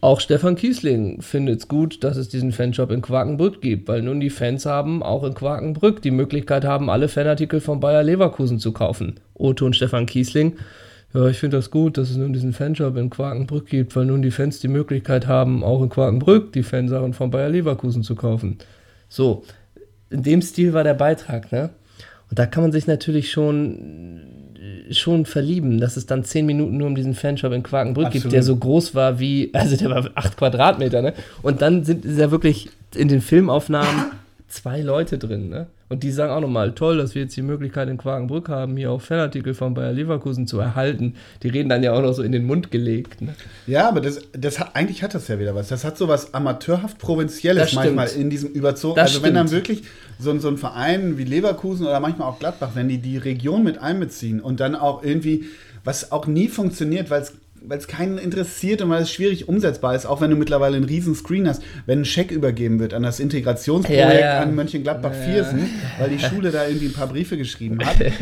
[0.00, 4.20] auch Stefan Kiesling findet es gut, dass es diesen Fanshop in Quakenbrück gibt, weil nun
[4.20, 8.72] die Fans haben auch in Quakenbrück die Möglichkeit haben, alle Fanartikel von Bayer Leverkusen zu
[8.72, 9.20] kaufen.
[9.34, 10.56] Otto und Stefan Kiesling,
[11.14, 14.20] ja, ich finde das gut, dass es nun diesen Fanshop in Quakenbrück gibt, weil nun
[14.20, 18.58] die Fans die Möglichkeit haben, auch in Quakenbrück die Fansachen von Bayer Leverkusen zu kaufen.
[19.08, 19.44] So,
[20.10, 21.70] in dem Stil war der Beitrag, ne?
[22.28, 24.36] Und da kann man sich natürlich schon
[24.90, 28.22] schon verlieben, dass es dann zehn Minuten nur um diesen Fanshop in Quakenbrück Absolut.
[28.24, 31.12] gibt, der so groß war wie, also der war acht Quadratmeter, ne?
[31.42, 34.12] Und dann sind ist ja wirklich in den Filmaufnahmen
[34.48, 35.66] zwei Leute drin, ne?
[35.88, 38.90] Und die sagen auch nochmal, toll, dass wir jetzt die Möglichkeit in Quakenbrück haben, hier
[38.90, 41.14] auch Fanartikel von Bayer Leverkusen zu erhalten.
[41.44, 43.22] Die reden dann ja auch noch so in den Mund gelegt.
[43.22, 43.34] Ne?
[43.68, 45.68] Ja, aber das, das hat, eigentlich hat das ja wieder was.
[45.68, 48.98] Das hat so was amateurhaft Provinzielles manchmal in diesem Überzug.
[48.98, 49.84] also wenn dann wirklich
[50.18, 53.78] so, so ein Verein wie Leverkusen oder manchmal auch Gladbach, wenn die die Region mit
[53.78, 55.44] einbeziehen und dann auch irgendwie,
[55.84, 57.34] was auch nie funktioniert, weil es
[57.68, 60.84] weil es keinen interessiert und weil es schwierig umsetzbar ist, auch wenn du mittlerweile einen
[60.84, 64.40] riesen Screen hast, wenn ein Scheck übergeben wird an das Integrationsprojekt ja, ja.
[64.40, 68.12] an Mönchengladbach-Viersen, ja, weil die Schule da irgendwie ein paar Briefe geschrieben hat, äh,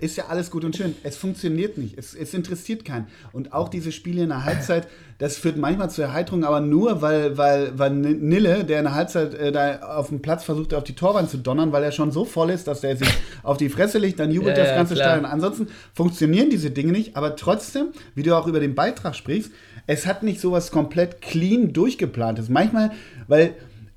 [0.00, 0.94] ist ja alles gut und schön.
[1.02, 1.98] Es funktioniert nicht.
[1.98, 3.06] Es, es interessiert keinen.
[3.32, 4.88] Und auch diese Spiele in der Halbzeit,
[5.18, 9.34] das führt manchmal zur Erheiterung, aber nur, weil, weil, weil Nille, der in der Halbzeit
[9.34, 12.24] äh, da auf dem Platz versucht, auf die Torwand zu donnern, weil er schon so
[12.24, 13.08] voll ist, dass der sich
[13.42, 15.24] auf die Fresse legt, dann jubelt das ganze Stadion.
[15.24, 19.52] Ansonsten funktionieren diese Dinge nicht, aber trotzdem, wie du auch über den Beitrag sprichst,
[19.86, 22.48] es hat nicht sowas komplett clean durchgeplantes.
[22.48, 22.90] Manchmal,
[23.28, 23.54] weil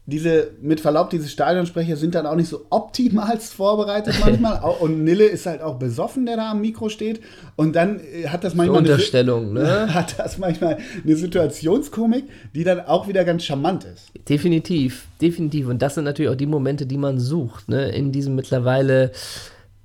[0.10, 4.62] diese, mit Verlaub, diese Stadionsprecher sind dann auch nicht so optimalst vorbereitet manchmal.
[4.80, 7.20] und Nille ist halt auch besoffen, der da am Mikro steht.
[7.58, 8.80] Und dann äh, hat das manchmal.
[8.80, 9.88] Eine, Unterstellung, ne?
[9.94, 14.12] Hat das manchmal eine Situationskomik, die dann auch wieder ganz charmant ist.
[14.30, 15.68] Definitiv, definitiv.
[15.68, 17.90] Und das sind natürlich auch die Momente, die man sucht, ne?
[17.90, 19.12] In diesem mittlerweile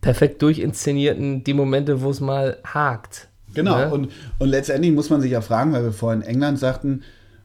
[0.01, 3.29] perfekt durchinszenierten, die Momente, wo es mal hakt.
[3.55, 3.91] Genau, ne?
[3.91, 7.03] und, und letztendlich muss man sich ja fragen, weil wir vorhin in England sagten,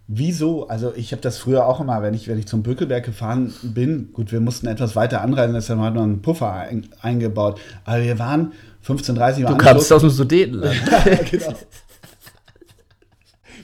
[0.10, 0.70] Wieso?
[0.70, 4.14] Also ich habe das früher auch immer, wenn ich, wenn ich zum Bückelberg gefahren bin,
[4.14, 7.60] gut, wir mussten etwas weiter anreisen, deshalb hat man einen Puffer ein, eingebaut.
[7.84, 8.54] Aber wir waren
[8.86, 9.50] 15.30 Uhr.
[9.50, 10.82] Du kamst aus dem Sudetenland.
[11.06, 11.54] ja, genau.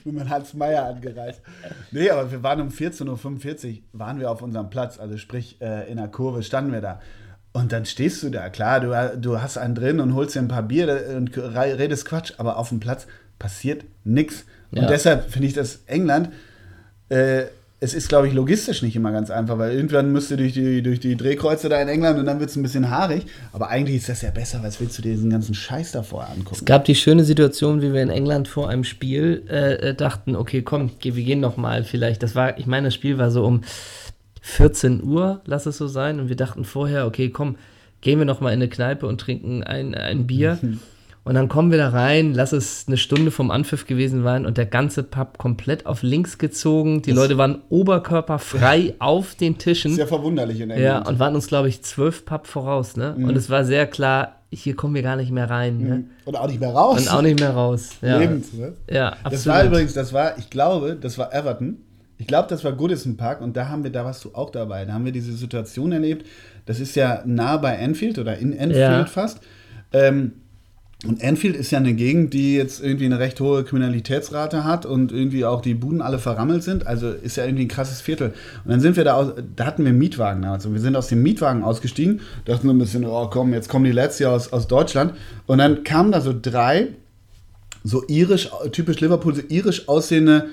[0.04, 1.40] Mit meinem Hans Meyer angereist.
[1.90, 5.90] Nee, aber wir waren um 14.45 Uhr, waren wir auf unserem Platz, also sprich äh,
[5.90, 7.00] in der Kurve standen wir da.
[7.56, 10.48] Und dann stehst du da, klar, du, du hast einen drin und holst dir ein
[10.48, 13.06] paar Bier und redest Quatsch, aber auf dem Platz
[13.38, 14.44] passiert nichts.
[14.72, 14.88] Und ja.
[14.88, 16.30] deshalb finde ich das England,
[17.10, 17.44] äh,
[17.78, 20.82] es ist, glaube ich, logistisch nicht immer ganz einfach, weil irgendwann müsst ihr durch die,
[20.82, 23.26] durch die Drehkreuze da in England und dann wird es ein bisschen haarig.
[23.52, 26.32] Aber eigentlich ist das ja besser, weil willst du dir diesen ganzen Scheiß da vorher
[26.32, 26.56] angucken.
[26.56, 30.34] Es gab die schöne Situation, wie wir in England vor einem Spiel äh, äh dachten,
[30.34, 32.24] okay, komm, wir gehen noch mal vielleicht.
[32.24, 33.60] Das war, ich meine, das Spiel war so um
[34.46, 36.20] 14 Uhr, lass es so sein.
[36.20, 37.56] Und wir dachten vorher, okay, komm,
[38.02, 40.58] gehen wir noch mal in eine Kneipe und trinken ein, ein Bier.
[41.26, 44.58] Und dann kommen wir da rein, lass es eine Stunde vom Anpfiff gewesen sein und
[44.58, 47.00] der ganze Pub komplett auf links gezogen.
[47.00, 49.94] Die das Leute waren oberkörperfrei auf den Tischen.
[49.94, 50.82] Sehr verwunderlich in England.
[50.82, 52.98] Ja, und waren uns, glaube ich, zwölf Pub voraus.
[52.98, 53.14] Ne?
[53.16, 53.24] Mhm.
[53.24, 55.78] Und es war sehr klar, hier kommen wir gar nicht mehr rein.
[55.78, 55.94] Ne?
[55.94, 56.10] Mhm.
[56.26, 57.00] Und auch nicht mehr raus.
[57.00, 57.92] Und auch nicht mehr raus.
[58.02, 58.74] Ja, Lebens, ne?
[58.90, 59.32] ja absolut.
[59.32, 61.78] Das war übrigens, das war, ich glaube, das war Everton.
[62.18, 64.84] Ich glaube, das war Goodison Park und da haben wir, da warst du auch dabei.
[64.84, 66.26] Da haben wir diese Situation erlebt.
[66.66, 69.06] Das ist ja nah bei Enfield oder in Enfield ja.
[69.06, 69.40] fast.
[69.92, 70.32] Ähm,
[71.06, 75.12] und Anfield ist ja eine Gegend, die jetzt irgendwie eine recht hohe Kriminalitätsrate hat und
[75.12, 76.86] irgendwie auch die Buden alle verrammelt sind.
[76.86, 78.28] Also ist ja irgendwie ein krasses Viertel.
[78.64, 80.44] Und dann sind wir da, aus, da hatten wir einen Mietwagen.
[80.44, 83.84] Also wir sind aus dem Mietwagen ausgestiegen, dachten so ein bisschen, oh komm, jetzt kommen
[83.84, 85.12] die Letzte aus, aus Deutschland.
[85.46, 86.88] Und dann kamen da so drei,
[87.82, 90.46] so irisch, typisch Liverpool, so irisch aussehende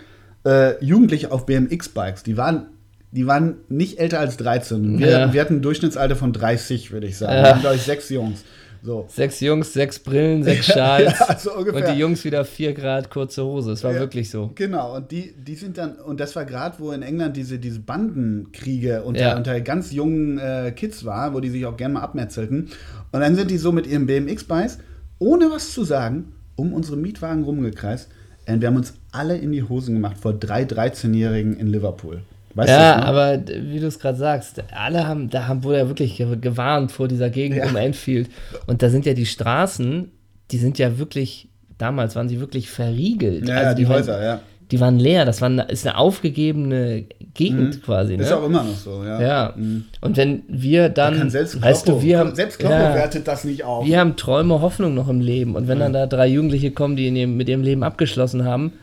[0.46, 2.24] äh, Jugendliche auf BMX-Bikes.
[2.24, 2.68] Die waren
[3.12, 5.00] die waren nicht älter als 13.
[5.00, 5.34] Wir, ja.
[5.34, 7.34] wir hatten ein Durchschnittsalter von 30, würde ich sagen.
[7.34, 7.44] Ja.
[7.44, 8.44] Wir haben, glaube ich, sechs Jungs.
[8.84, 9.06] So.
[9.10, 11.14] Sechs Jungs, sechs Brillen, sechs Schals.
[11.20, 13.74] ja, so und die Jungs wieder vier Grad kurze Hose.
[13.74, 14.52] Es war ja, wirklich so.
[14.56, 17.80] Genau, und die, die sind dann, und das war gerade, wo in England diese, diese
[17.80, 19.38] Bandenkriege unter, ja.
[19.38, 22.70] unter ganz jungen äh, Kids war, wo die sich auch gerne mal abmetzelten.
[23.12, 24.80] Und dann sind die so mit ihrem BMX-Bikes,
[25.20, 28.10] ohne was zu sagen, um unsere Mietwagen rumgekreist.
[28.48, 32.22] Und wir haben uns alle in die Hosen gemacht vor drei 13-Jährigen in Liverpool.
[32.54, 36.18] Weißt ja, aber wie du es gerade sagst, alle haben, da haben, wurde ja wirklich
[36.42, 37.66] gewarnt vor dieser Gegend ja.
[37.66, 38.30] um Enfield.
[38.68, 40.12] Und da sind ja die Straßen,
[40.52, 41.48] die sind ja wirklich,
[41.78, 43.48] damals waren sie wirklich verriegelt.
[43.48, 44.40] Ja, also ja die, die Häuser, waren, ja.
[44.70, 47.82] Die waren leer, das war eine, ist eine aufgegebene Gegend mhm.
[47.82, 48.18] quasi.
[48.18, 48.24] Ne?
[48.24, 49.22] Ist auch immer noch so, ja.
[49.22, 49.54] Ja.
[49.56, 49.86] Mhm.
[50.02, 53.28] Und wenn wir dann, da selbst Kloppo, weißt du, wir haben, selbst Kloppo ja, wertet
[53.28, 53.86] das nicht auf.
[53.86, 55.56] Wir haben Träume, Hoffnung noch im Leben.
[55.56, 55.82] Und wenn mhm.
[55.82, 58.74] dann da drei Jugendliche kommen, die ihrem, mit ihrem Leben abgeschlossen haben,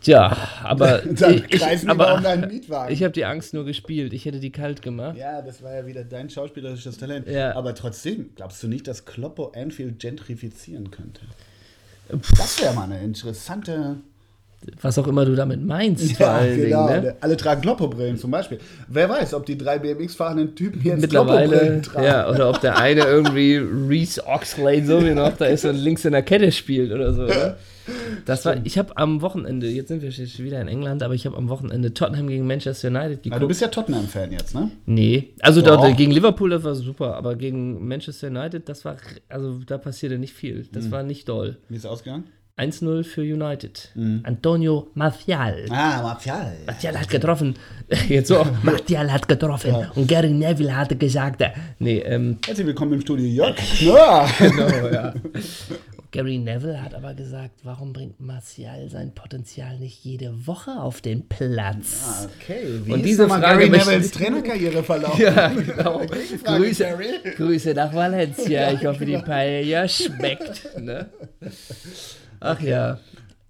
[0.00, 2.92] Tja, aber Dann ich, ich, aber, um deinen Mietwagen.
[2.92, 4.12] ich habe die Angst nur gespielt.
[4.12, 5.16] Ich hätte die kalt gemacht.
[5.16, 7.26] Ja, das war ja wieder dein schauspielerisches Talent.
[7.28, 7.54] Ja.
[7.56, 11.22] Aber trotzdem, glaubst du nicht, dass Kloppo Anfield gentrifizieren könnte?
[12.08, 12.18] Puh.
[12.36, 13.96] Das wäre mal eine interessante.
[14.80, 16.18] Was auch immer du damit meinst.
[16.18, 16.88] Ja, genau.
[16.88, 17.16] Dingen, ne?
[17.20, 18.58] Alle tragen Kloppo-Brillen zum Beispiel.
[18.88, 22.04] Wer weiß, ob die drei BMX-fahrenden Typen jetzt Mittlerweile, tragen.
[22.04, 26.04] Ja, oder ob der eine irgendwie Reese Oxlade so wie noch da ist und links
[26.04, 27.22] in der Kette spielt oder so.
[27.22, 27.56] Ne?
[28.24, 31.36] Das war, ich habe am Wochenende, jetzt sind wir wieder in England, aber ich habe
[31.36, 33.32] am Wochenende Tottenham gegen Manchester United geguckt.
[33.32, 34.70] Ja, du bist ja Tottenham-Fan jetzt, ne?
[34.86, 38.96] Nee, also dort, gegen Liverpool, das war super, aber gegen Manchester United, das war,
[39.28, 40.68] also da passierte nicht viel.
[40.72, 40.90] Das mhm.
[40.90, 41.56] war nicht doll.
[41.68, 42.24] Wie ist es ausgegangen?
[42.58, 43.90] 1-0 für United.
[43.94, 44.20] Mhm.
[44.24, 45.66] Antonio Martial.
[45.70, 46.56] Ah, Martial.
[46.66, 47.54] Martial hat getroffen.
[48.08, 49.70] Jetzt so, Martial hat getroffen.
[49.70, 49.92] Ja.
[49.94, 52.38] Und Gary Neville hatte gesagt, äh, nee, ähm.
[52.44, 53.56] Herzlich willkommen im Studio Jörg.
[53.80, 54.28] Ja.
[54.38, 55.14] genau, ja.
[56.10, 61.28] Gary Neville hat aber gesagt, warum bringt Martial sein Potenzial nicht jede Woche auf den
[61.28, 62.02] Platz?
[62.02, 65.20] Ah, okay, wie und ist diese Frage Gary Nevilles Trainerkarriere verlaufen?
[65.20, 66.00] Ja, genau.
[66.44, 66.86] Grüße,
[67.36, 68.72] Grüße nach Valencia.
[68.72, 70.78] Ich hoffe, die Paella schmeckt.
[70.80, 71.10] Ne?
[72.40, 72.70] Ach okay.
[72.70, 72.98] ja.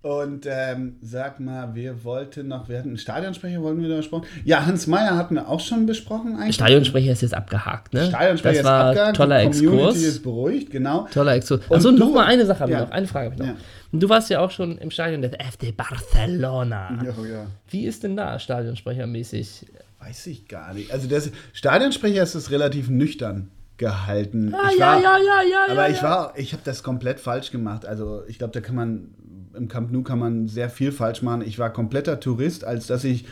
[0.08, 4.26] Und ähm, sag mal, wir wollten noch, wir hatten einen Stadionsprecher, wollten wir da besprochen?
[4.42, 6.54] Ja, Hans Meyer hatten wir auch schon besprochen eigentlich.
[6.54, 8.06] Stadionsprecher ist jetzt abgehakt, ne?
[8.06, 10.02] Stadionsprecher das war ist abgehakt, toller die Community Exkurs.
[10.02, 11.06] ist beruhigt, genau.
[11.12, 11.60] Toller Exkurs.
[11.70, 12.78] Achso, noch mal eine Sache habe ja.
[12.78, 13.48] ich noch, eine Frage habe ich noch.
[13.48, 13.56] Ja.
[13.92, 17.00] Du warst ja auch schon im Stadion des FC Barcelona.
[17.04, 17.46] Ja, ja.
[17.68, 19.66] Wie ist denn da Stadionsprechermäßig?
[20.00, 20.90] Weiß ich gar nicht.
[20.90, 21.20] Also der
[21.52, 24.54] Stadionsprecher ist es relativ nüchtern gehalten.
[24.54, 27.20] Ah, ich ja, war, ja, ja, ja, Aber ja, ich war, ich habe das komplett
[27.20, 27.84] falsch gemacht.
[27.84, 29.14] Also ich glaube, da kann man
[29.58, 31.42] im Camp Nou kann man sehr viel falsch machen.
[31.42, 33.26] Ich war kompletter Tourist, als dass ich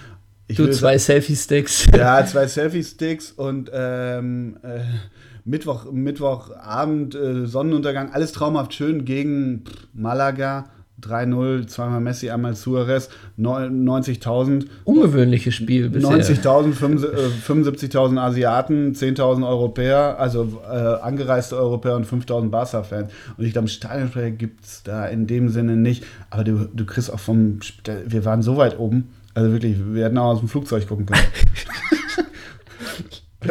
[0.49, 1.87] Ich Du zwei Selfie-Sticks.
[1.97, 4.81] Ja, zwei Selfie-Sticks und ähm, äh,
[5.45, 10.71] Mittwoch, Mittwochabend, äh, Sonnenuntergang, alles traumhaft schön gegen Malaga.
[11.03, 14.67] 3-0, zweimal Messi, einmal Suarez, neun- 90.000.
[14.85, 16.11] Ungewöhnliches Spiel bisher.
[16.11, 16.75] 90.000,
[17.47, 23.13] 75.000 Asiaten, 10.000 Europäer, also äh, angereiste Europäer und 5.000 Barca-Fans.
[23.37, 26.05] Und ich glaube, Stadionsprecher gibt es da in dem Sinne nicht.
[26.31, 27.59] Aber du, du kriegst auch vom.
[28.07, 29.09] Wir waren so weit oben.
[29.35, 31.21] Also wirklich, wir hätten auch aus dem Flugzeug gucken können.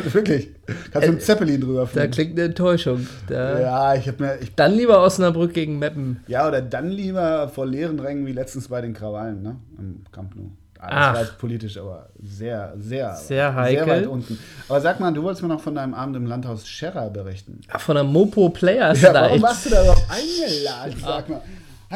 [0.13, 0.49] wirklich.
[0.91, 2.11] Kannst du mit Zeppelin drüber Da fliegen.
[2.11, 3.07] klingt eine Enttäuschung.
[3.27, 4.37] Da, Ja, ich habe mir.
[4.41, 6.23] Ich, Dann lieber Osnabrück gegen Meppen.
[6.27, 9.55] ja, oder dann lieber vor leeren Rängen wie letztens bei den Krawallen, ne?
[9.77, 10.49] Im Camp Nou.
[10.77, 11.07] Ah, Ach.
[11.07, 13.87] Das war jetzt politisch, aber sehr, sehr, Sehr heikel.
[13.87, 14.37] weit unten.
[14.69, 17.61] Aber sag mal, du wolltest mir noch von deinem Abend im Landhaus Scherrer berichten.
[17.71, 20.95] Ach, von der Mopo Players Ja, warum hast du da doch eingeladen?
[21.01, 21.41] Sag mal.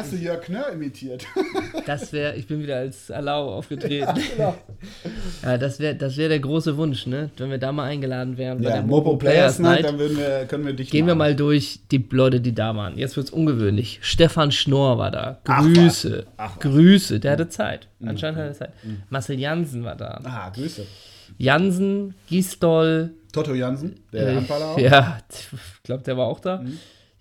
[0.00, 1.26] Hast du Jörg Knörr imitiert?
[1.86, 4.06] Das wäre, ich bin wieder als Alau aufgetreten.
[4.36, 4.56] genau.
[5.42, 7.30] Ja, das wäre das wär der große Wunsch, ne?
[7.36, 10.46] Wenn wir da mal eingeladen wären bei Ja, der Mopo Players Night, dann würden wir,
[10.46, 11.18] können wir dich Gehen wir machen.
[11.30, 12.96] mal durch die Leute, die da waren.
[12.96, 13.98] Jetzt wird's ungewöhnlich.
[14.02, 15.38] Stefan Schnorr war da.
[15.46, 16.26] Ach, Grüße.
[16.36, 16.60] Ach, was.
[16.62, 17.20] Grüße.
[17.20, 17.88] Der hatte Zeit.
[18.04, 18.72] Anscheinend hatte er Zeit.
[19.08, 20.20] Marcel Jansen war da.
[20.24, 20.86] Ah, Grüße.
[21.38, 23.10] Jansen, Gisdol.
[23.32, 24.78] Toto Jansen, der äh, Handballer auch.
[24.78, 26.64] ja, ich glaube, der war auch da.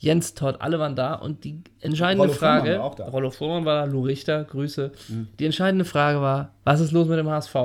[0.02, 1.14] Jens Todd, alle waren da.
[1.16, 2.80] Und die entscheidende Rollo Fuhrmann Frage.
[2.80, 3.06] war auch da.
[3.06, 3.12] Mhm.
[3.12, 4.92] Rollo Fuhrmann war da, Lou Richter, Grüße.
[5.40, 7.56] Die entscheidende Frage war: Was ist los mit dem HSV?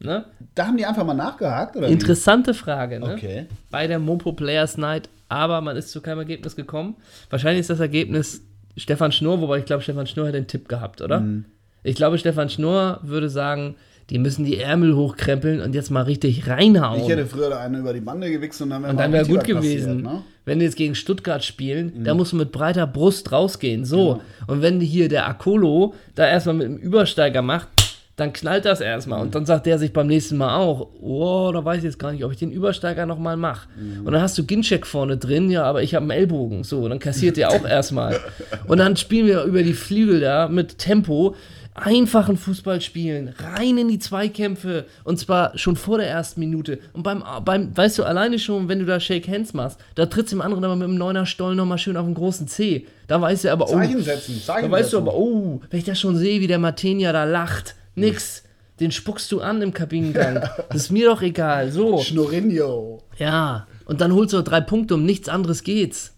[0.00, 0.26] Ne?
[0.54, 1.88] Da haben die einfach mal nachgehakt, oder?
[1.88, 1.92] wie?
[1.92, 3.14] Interessante Frage, ne?
[3.14, 3.46] Okay.
[3.70, 6.96] bei der Mopo Players Night, aber man ist zu keinem Ergebnis gekommen.
[7.30, 8.42] Wahrscheinlich ist das Ergebnis
[8.76, 11.20] Stefan Schnurr, wobei ich glaube, Stefan Schnurr hätte den Tipp gehabt, oder?
[11.20, 11.46] Mhm.
[11.82, 13.74] Ich glaube, Stefan Schnurr würde sagen,
[14.10, 17.02] die müssen die Ärmel hochkrempeln und jetzt mal richtig reinhauen.
[17.02, 19.26] Ich hätte früher da eine über die Bande gewichst und dann wäre und dann wäre
[19.26, 20.02] gut gewesen.
[20.02, 20.22] ne?
[20.46, 23.84] Wenn die jetzt gegen Stuttgart spielen, da muss man mit breiter Brust rausgehen.
[23.84, 24.14] So.
[24.14, 24.20] Genau.
[24.46, 27.68] Und wenn hier der Akolo da erstmal mit dem Übersteiger macht,
[28.16, 29.20] dann knallt das erstmal.
[29.20, 32.10] Und dann sagt der sich beim nächsten Mal auch, oh, da weiß ich jetzt gar
[32.12, 33.68] nicht, ob ich den Übersteiger nochmal mache.
[34.04, 36.64] Und dann hast du Ginczek vorne drin, ja, aber ich habe einen Ellbogen.
[36.64, 38.18] So, dann kassiert der auch erstmal.
[38.66, 41.36] Und dann spielen wir über die Flügel da mit Tempo.
[41.82, 46.78] Einfachen Fußball spielen, rein in die Zweikämpfe und zwar schon vor der ersten Minute.
[46.92, 50.32] Und beim, beim weißt du, alleine schon, wenn du da Shake Hands machst, da trittst
[50.32, 52.86] dem anderen aber mit dem Neuner Stollen nochmal schön auf den großen C.
[53.06, 55.08] Da weißt du aber, oh, Zeichen setzen, Zeichen da weißt du setzen.
[55.08, 58.44] aber, oh, wenn ich das schon sehe, wie der Martenia da lacht, nix.
[58.80, 60.48] Den spuckst du an im Kabinengang.
[60.68, 61.72] Das ist mir doch egal.
[61.72, 61.98] So.
[61.98, 63.02] Schnorrinho.
[63.18, 63.66] Ja.
[63.86, 66.14] Und dann holst du drei Punkte, um nichts anderes geht's.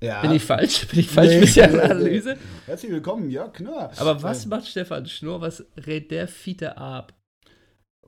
[0.00, 0.20] Ja.
[0.20, 0.86] Bin ich falsch?
[0.88, 1.40] Bin ich falsch Nee.
[1.40, 2.36] mit der Analyse?
[2.66, 3.90] Herzlich willkommen, Jörg Knörr.
[3.96, 5.40] Aber was macht Stefan Schnurr?
[5.40, 7.14] Was rät der Fiete ab?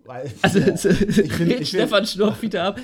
[0.05, 2.79] Weil- Also, Ich find- ich find- Stefan Schnurr Fiete ab?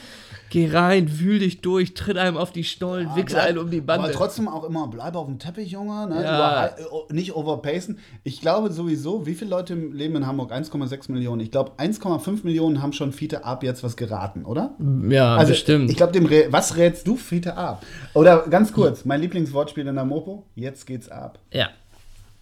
[0.51, 3.71] Geh rein, wühl dich durch, tritt einem auf die Stollen, Ja, wichs bleib- einen um
[3.71, 4.05] die Bande.
[4.05, 6.07] Aber trotzdem auch immer, bleib auf dem Teppich, Junge.
[6.09, 6.23] Ne?
[6.23, 6.69] Ja.
[6.69, 7.99] Über, äh, nicht overpacen.
[8.23, 10.53] Ich glaube sowieso, wie viele Leute leben in Hamburg?
[10.53, 11.41] 1,6 Millionen.
[11.41, 14.75] Ich glaube, 1,5 Millionen haben schon Fiete Ab jetzt was geraten, oder?
[15.09, 15.91] ja, Also, bestimmt.
[15.91, 17.85] Ich glaube, dem was rätst du Fiete Ab?
[18.15, 21.39] Oder ganz kurz, mein Lieblingswortspiel in der Mopo, jetzt geht's ab.
[21.53, 21.69] Ja.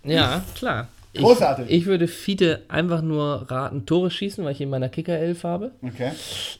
[0.05, 0.88] Ja, klar.
[1.14, 1.66] Ich, Großartig.
[1.68, 5.72] Ich würde Fiete einfach nur raten, Tore schießen, weil ich ihn in meiner Kicker-Elf habe.
[5.83, 6.12] Okay.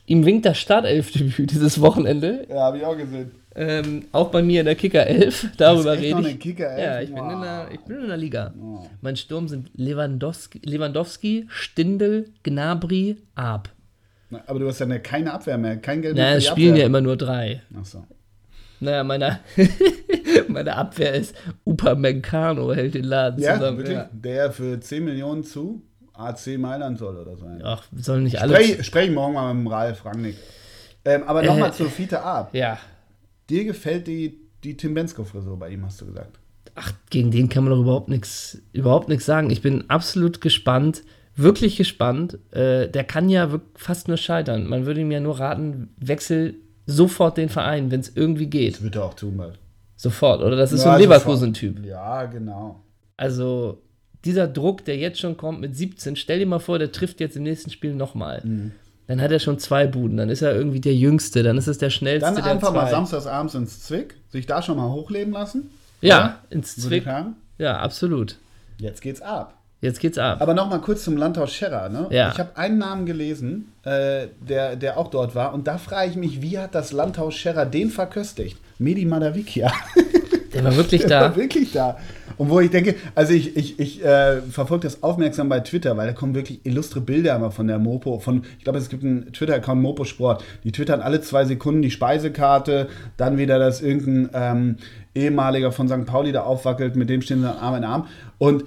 [0.06, 2.46] Ihm winkt das Startelfdebüt dieses Wochenende.
[2.50, 3.30] Ja, habe ich auch gesehen.
[3.54, 5.48] Ähm, auch bei mir in der Kicker-Elf.
[5.56, 6.26] Darüber echt rede ich.
[6.26, 6.78] eine Kicker-Elf?
[6.84, 7.32] Ja, ich bin, Wow.
[7.32, 8.54] in der, ich bin in der Liga.
[8.62, 8.86] Oh.
[9.00, 13.70] Mein Sturm sind Lewandowski, Lewandowski Stindel, Gnabry, Ab.
[14.46, 16.72] Aber du hast ja eine, keine Abwehr mehr, kein Geld mehr Naja, es spielen ja
[16.72, 16.86] Abwehr.
[16.86, 17.60] immer nur drei.
[17.78, 18.04] Ach so.
[18.83, 19.40] Naja, meine,
[20.49, 23.79] meine Abwehr ist Upamecano, hält den Laden Ja, zusammen.
[23.79, 23.97] wirklich?
[23.97, 24.09] Ja.
[24.12, 25.83] Der für 10 Millionen zu
[26.14, 27.47] AC Mailand soll oder so.
[27.64, 28.55] Ach, sollen nicht alle.
[28.57, 30.37] Sprech, sprechen morgen mal mit dem Ralf Rangnick.
[31.05, 31.73] Ähm, aber nochmal Äh.
[31.73, 32.51] zu Fiete Ab.
[32.55, 32.79] Ja.
[33.51, 36.38] Dir gefällt die, die Tim Bensko-Frisur bei ihm, hast du gesagt.
[36.75, 39.51] Ach, gegen den kann man doch überhaupt nichts überhaupt nichts sagen.
[39.51, 41.03] Ich bin absolut gespannt,
[41.37, 42.38] wirklich gespannt.
[42.53, 44.66] Äh, der kann ja fast nur scheitern.
[44.68, 46.55] Man würde ihm ja nur raten, wechsel
[46.87, 48.75] sofort den Verein, wenn es irgendwie geht.
[48.77, 49.59] Das wird er auch tun bald.
[49.97, 50.57] Sofort, oder?
[50.57, 51.01] Das ist Ja, so ein.
[51.01, 51.85] Leverkusen-Typ.
[51.85, 52.81] Ja, genau.
[53.16, 53.81] Also,
[54.25, 57.37] dieser Druck, der jetzt schon kommt mit 17, stell dir mal vor, der trifft jetzt
[57.37, 58.40] im nächsten Spiel nochmal.
[58.45, 58.73] Mhm.
[59.07, 61.79] Dann hat er schon zwei Buden, dann ist er irgendwie der Jüngste, dann ist es
[61.79, 62.90] der Schnellste Dann der einfach mal zwei.
[62.92, 65.71] samstags abends ins Zwick, sich da schon mal hochleben lassen.
[66.01, 67.14] Ja, ins Würde ich Zwick.
[67.59, 68.37] Ja, absolut.
[68.79, 69.55] Jetzt geht's ab.
[69.83, 70.40] Jetzt geht's ab.
[70.40, 71.88] Aber noch mal kurz zum Landhaus Scherrer.
[71.88, 72.07] Ne?
[72.11, 72.31] Ja.
[72.31, 75.53] Ich habe einen Namen gelesen, äh, der, der auch dort war.
[75.53, 78.59] Und da frage ich mich, wie hat das Landhaus Scherrer den verköstigt?
[78.79, 79.73] Medi Madavikia.
[80.55, 81.37] Der war wirklich Der war da.
[81.37, 81.99] wirklich da.
[82.38, 86.07] Und wo ich denke, also ich, ich, ich äh, verfolge das aufmerksam bei Twitter, weil
[86.07, 88.21] da kommen wirklich illustre Bilder immer von der Mopo.
[88.21, 90.45] Von, ich glaube, es gibt einen Twitter-Account Mopo Sport.
[90.62, 94.77] Die twittern alle zwei Sekunden die Speisekarte, dann wieder, dass irgendein ähm,
[95.16, 96.07] ehemaliger von St.
[96.07, 98.07] Pauli da aufwackelt, mit dem stehen sie dann Arm in Arm.
[98.38, 98.64] Und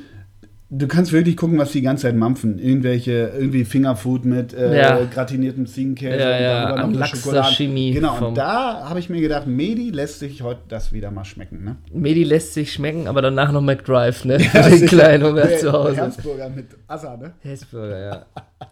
[0.70, 2.60] du kannst wirklich gucken, was die ganze Zeit mampfen.
[2.60, 5.06] Irgendwelche, irgendwie Fingerfood mit äh, Ja.
[5.06, 7.56] gratiniertem Ziegenkäse Ja, und ja, noch am eine Lachs Schokolade.
[7.94, 11.64] Genau, und da habe ich mir gedacht, Medi lässt sich heute das wieder mal schmecken,
[11.64, 11.76] ne?
[11.94, 14.40] Medi lässt sich schmecken, aber danach noch McDrive, ne?
[14.40, 15.96] Für den kleinen Hunger zu Hause.
[15.98, 17.34] Herzburger mit Assa, ne?
[17.42, 18.26] Hessburger, ja.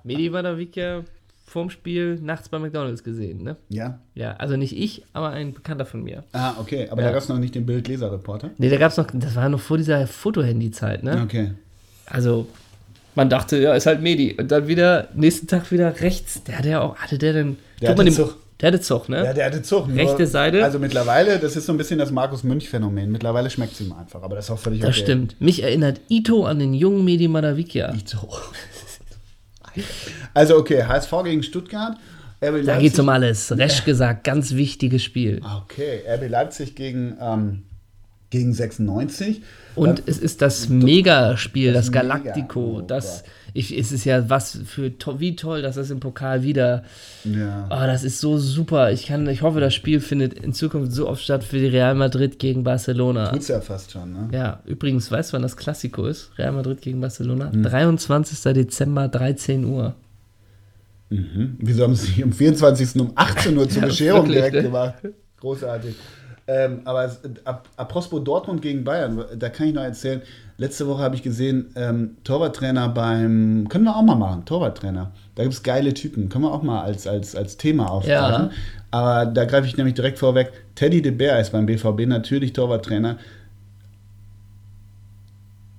[0.04, 1.02] Medi war da wie ja
[1.46, 3.58] vorm Spiel nachts bei McDonalds gesehen, ne?
[3.70, 4.00] Ja.
[4.16, 6.24] Ja, also nicht ich, aber ein Bekannter von mir.
[6.32, 7.10] Ah, okay, aber Ja.
[7.10, 8.50] da gab es noch nicht den Bild-Leser-Reporter.
[8.58, 11.22] Ne, da gab's noch, das war noch vor dieser Fotohandy-Zeit, ne?
[11.24, 11.52] Okay.
[12.14, 12.48] Also,
[13.16, 14.34] man dachte, ja, ist halt Medi.
[14.40, 16.44] Und dann wieder, nächsten Tag wieder rechts.
[16.44, 17.58] Der hatte ja auch, hatte der denn.
[17.82, 18.38] Der hatte den- Zug.
[18.62, 19.26] Der hatte Zug, ne?
[19.26, 19.90] Ja, der hatte Zug.
[19.94, 20.64] Rechte Seite.
[20.64, 23.12] Also mittlerweile, das ist so ein bisschen das Markus-Münch-Phänomen.
[23.12, 25.00] Mittlerweile schmeckt es ihm einfach, aber das ist auch völlig das okay.
[25.02, 25.42] stimmt.
[25.42, 27.94] Mich erinnert Ito an den jungen Medi Madavikia.
[28.06, 28.30] So.
[30.34, 31.94] Also okay, HSV gegen Stuttgart.
[32.42, 33.52] RB Da Leipzig- geht's um alles.
[33.58, 35.40] Resch gesagt, ganz wichtiges Spiel.
[35.44, 37.64] Ah, Okay, RB Leipzig gegen, ähm,
[38.34, 39.42] gegen 96.
[39.76, 42.78] Und es ist das Megaspiel, das, das Mega- Galactico.
[42.78, 46.44] oh das, ich, es ist ja was für to wie toll, dass das im Pokal
[46.44, 46.84] wieder.
[47.24, 47.68] Ja.
[47.72, 48.92] Oh, das ist so super.
[48.92, 51.96] Ich kann, ich hoffe, das Spiel findet in Zukunft so oft statt für die Real
[51.96, 53.30] Madrid gegen Barcelona.
[53.32, 54.30] Tut's ja fast schon, ne?
[54.32, 56.32] Ja, übrigens, weißt du, wann das Klassiko ist?
[56.38, 57.52] Real Madrid gegen Barcelona?
[57.52, 57.64] Hm.
[57.64, 58.54] 23.
[58.54, 59.96] Dezember, 13 Uhr.
[61.10, 61.56] Mhm.
[61.60, 63.00] Wieso haben sie sich am 24.
[63.00, 64.62] um 18 Uhr zur Ja, Bescherung wirklich, direkt ne?
[64.64, 64.96] gemacht?
[65.40, 65.96] Großartig.
[66.46, 67.10] Ähm, aber
[67.78, 70.22] apropos Dortmund gegen Bayern, da kann ich noch erzählen,
[70.58, 75.12] letzte Woche habe ich gesehen, ähm, Torwarttrainer beim, können wir auch mal machen, Torwarttrainer.
[75.36, 78.50] Da gibt es geile Typen, können wir auch mal als, als, als Thema aufgreifen.
[78.50, 78.52] Ja.
[78.92, 83.18] Aber da greife ich nämlich direkt vorweg, Teddy de Beer ist beim BVB natürlich Torwarttrainer.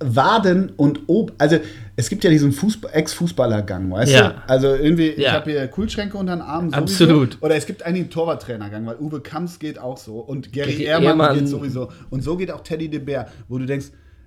[0.00, 1.59] Waden und Ob, also
[1.96, 4.28] es gibt ja diesen Fußball- Ex-Fußballergang, weißt Ja.
[4.30, 4.35] du?
[4.48, 5.33] Also irgendwie, ich Ja.
[5.33, 6.70] habe hier Kühlschränke unter den Armen.
[6.70, 6.83] sowieso.
[7.04, 7.38] Absolut.
[7.40, 10.85] Oder es gibt eigentlich einen Torwarttrainergang, weil Uwe Kamps geht auch so und Gary Gary
[10.85, 11.38] Ehrmann, Ehrmann.
[11.38, 11.90] geht sowieso.
[12.11, 13.87] Und so geht auch Teddy de Beer, wo du denkst,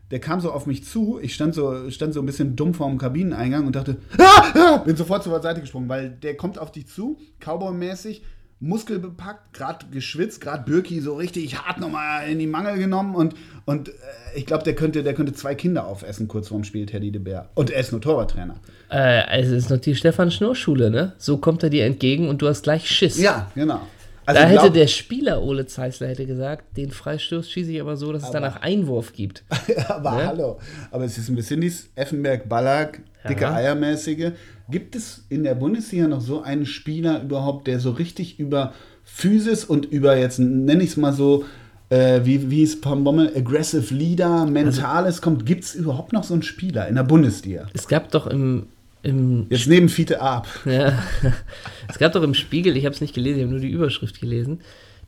[0.10, 2.98] der kam so auf mich zu, ich stand so, stand so ein bisschen dumm vorm
[2.98, 6.88] Kabineneingang und dachte, ah, ah, bin sofort zur Seite gesprungen, weil der kommt auf dich
[6.88, 8.22] zu, Cowboy-mäßig,
[8.62, 13.36] muskelbepackt, gerade geschwitzt, gerade Birki so richtig hart nochmal in die Mangel genommen und,
[13.68, 13.92] und äh,
[14.36, 17.50] ich glaube, der könnte, der könnte zwei Kinder aufessen kurz vorm Spiel, Teddy de Beer.
[17.54, 18.56] Und er ist nur Torwarttrainer.
[18.90, 21.14] Äh, es ist noch die Stefan Schnurr-Schule, ne?
[21.20, 23.20] So kommt er dir entgegen und du hast gleich Schiss.
[23.20, 23.82] Ja, genau.
[24.26, 27.80] Also da ich hätte glaub- der Spieler Ole Zeisler hätte gesagt, den Freistoß schieße ich
[27.80, 29.44] aber so, dass es danach Einwurf gibt.
[29.88, 30.28] aber Ne?
[30.28, 30.60] hallo.
[30.92, 33.54] Aber es ist ein bisschen dieses Effenberg-Ballack, dicke Ja.
[33.54, 34.32] Eiermäßige.
[34.70, 38.74] Gibt es in der Bundesliga noch so einen Spieler überhaupt, der so richtig über
[39.06, 41.46] Physis und über, jetzt nenne ich es mal so,
[41.90, 45.46] äh, wie, wie es Pam Bommel, Aggressive Leader, Mentales kommt?
[45.46, 47.68] Gibt es überhaupt noch so einen Spieler in der Bundesliga?
[47.74, 48.68] Es gab doch im,
[49.04, 50.48] im Jetzt neben Fiete Ab.
[50.66, 50.94] Ja.
[51.90, 54.20] Es gab doch im Spiegel, ich habe es nicht gelesen, ich habe nur die Überschrift
[54.20, 54.60] gelesen,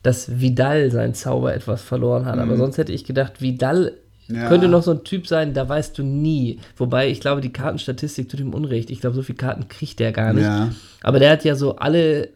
[0.02, 2.38] dass Vidal seinen Zauber etwas verloren hat.
[2.38, 3.92] Aber sonst hätte ich gedacht, Vidal
[4.30, 4.36] Mhm.
[4.36, 4.48] Ja.
[4.48, 6.60] könnte noch so ein Typ sein, da weißt du nie.
[6.76, 8.90] Wobei ich glaube, die Kartenstatistik tut ihm Unrecht.
[8.90, 10.44] Ich glaube, so viele Karten kriegt der gar nicht.
[10.44, 10.70] Ja.
[11.02, 12.28] Aber der hat ja so alle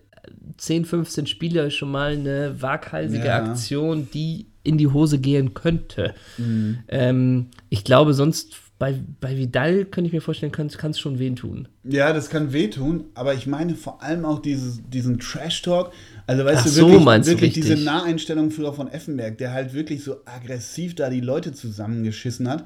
[0.56, 3.44] 10, 15 Spiele schon mal eine waghalsige Ja.
[3.44, 6.14] Aktion, die in die Hose gehen könnte.
[6.38, 6.78] Mhm.
[6.88, 11.36] Ähm, ich glaube, sonst bei, bei Vidal könnte ich mir vorstellen, kann es schon wen
[11.36, 11.68] tun.
[11.84, 15.92] Ja, das kann wehtun, aber ich meine vor allem auch dieses, diesen Trash-Talk.
[16.26, 17.76] Also weißt Ach du, so, wirklich, meinst du wirklich diese.
[17.76, 22.64] Naheinstellung früher von Effenberg, der halt wirklich so aggressiv da die Leute zusammengeschissen hat.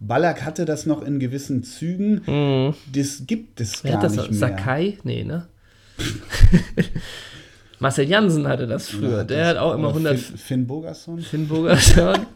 [0.00, 2.74] Ballack hatte das noch in gewissen Zügen.
[2.92, 3.88] Das gibt es Mhm.
[3.88, 4.16] Gar hat das?
[4.16, 4.38] nicht mehr.
[4.38, 4.98] Sakai?
[5.04, 5.46] Nee, ne?
[7.80, 9.24] Marcel Jansen hatte das früher.
[9.24, 11.18] Der hat auch immer Oder 100 Finn, Finn Bogerson.
[11.20, 12.18] Finnburger schon.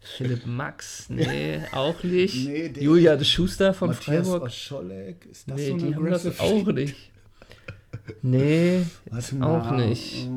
[0.00, 1.06] Philipp Max?
[1.08, 2.46] Nee, auch nicht.
[2.48, 4.42] Nee, Julia de Schuster von Matthias Freiburg?
[4.44, 5.26] Oscholek.
[5.30, 6.96] Ist das Nee, so die haben das auch nicht.
[8.22, 10.28] Nee, Warte auch mal, nicht.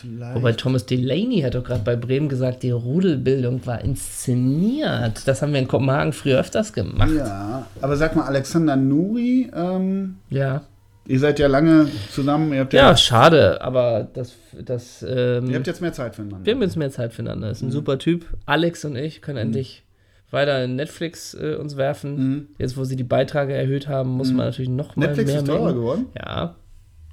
[0.00, 0.34] vielleicht.
[0.36, 5.26] Wobei Thomas Delaney hat doch gerade bei Bremen gesagt, die Rudelbildung war inszeniert.
[5.26, 7.10] Das haben wir in Kopenhagen früher öfters gemacht.
[7.16, 10.62] ja, aber sag mal, Alexander Nuri, ähm, Ja.
[11.08, 15.56] Ihr seid ja lange zusammen, ihr habt ja, Ja, schade, aber das, das ähm, ihr
[15.56, 16.44] habt jetzt mehr Zeit füreinander.
[16.44, 17.50] Wir haben jetzt mehr Zeit füreinander.
[17.50, 18.24] Ist ein super Typ.
[18.46, 19.82] Alex und ich können endlich
[20.30, 22.48] weiter in Netflix äh, uns werfen.
[22.58, 25.46] Jetzt, wo sie die Beiträge erhöht haben, muss man natürlich noch mal Netflix mehr ist
[25.46, 25.74] teurer mengen.
[25.76, 26.06] geworden?
[26.16, 26.56] Ja,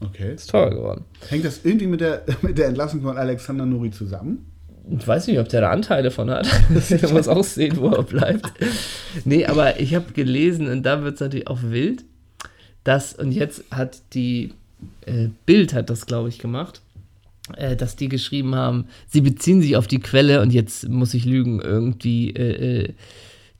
[0.02, 0.34] Okay.
[0.34, 1.06] ist teurer geworden.
[1.30, 4.50] Hängt das irgendwie mit der, mit der Entlassung von Alexander Nuri zusammen?
[4.90, 6.46] Ich weiß nicht, ob der da Anteile von hat.
[6.90, 8.52] der muss auch sehen, wo er bleibt.
[9.24, 12.04] Nee, aber ich habe gelesen, und da wird es natürlich auch wild,
[12.84, 14.54] dass, und jetzt hat die
[15.06, 16.82] äh, Bild hat das, glaube ich, gemacht,
[17.56, 21.26] äh, dass die geschrieben haben, sie beziehen sich auf die Quelle, und jetzt muss ich
[21.26, 22.94] lügen, irgendwie äh, äh,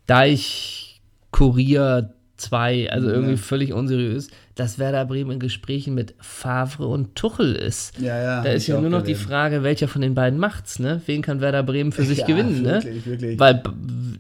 [0.08, 1.02] Deich
[1.32, 7.56] Kurier 2, also irgendwie völlig unseriös, dass Werder Bremen in Gesprächen mit Favre und Tuchel
[7.56, 8.00] ist.
[8.00, 9.28] Ja, ja, Da ist ja nur noch die gelesen.
[9.28, 11.02] Frage, welcher von den beiden macht's, ne?
[11.06, 13.12] Wen kann Werder Bremen für sich Ja, gewinnen, wirklich, ne?
[13.12, 13.40] wirklich.
[13.40, 13.64] Weil,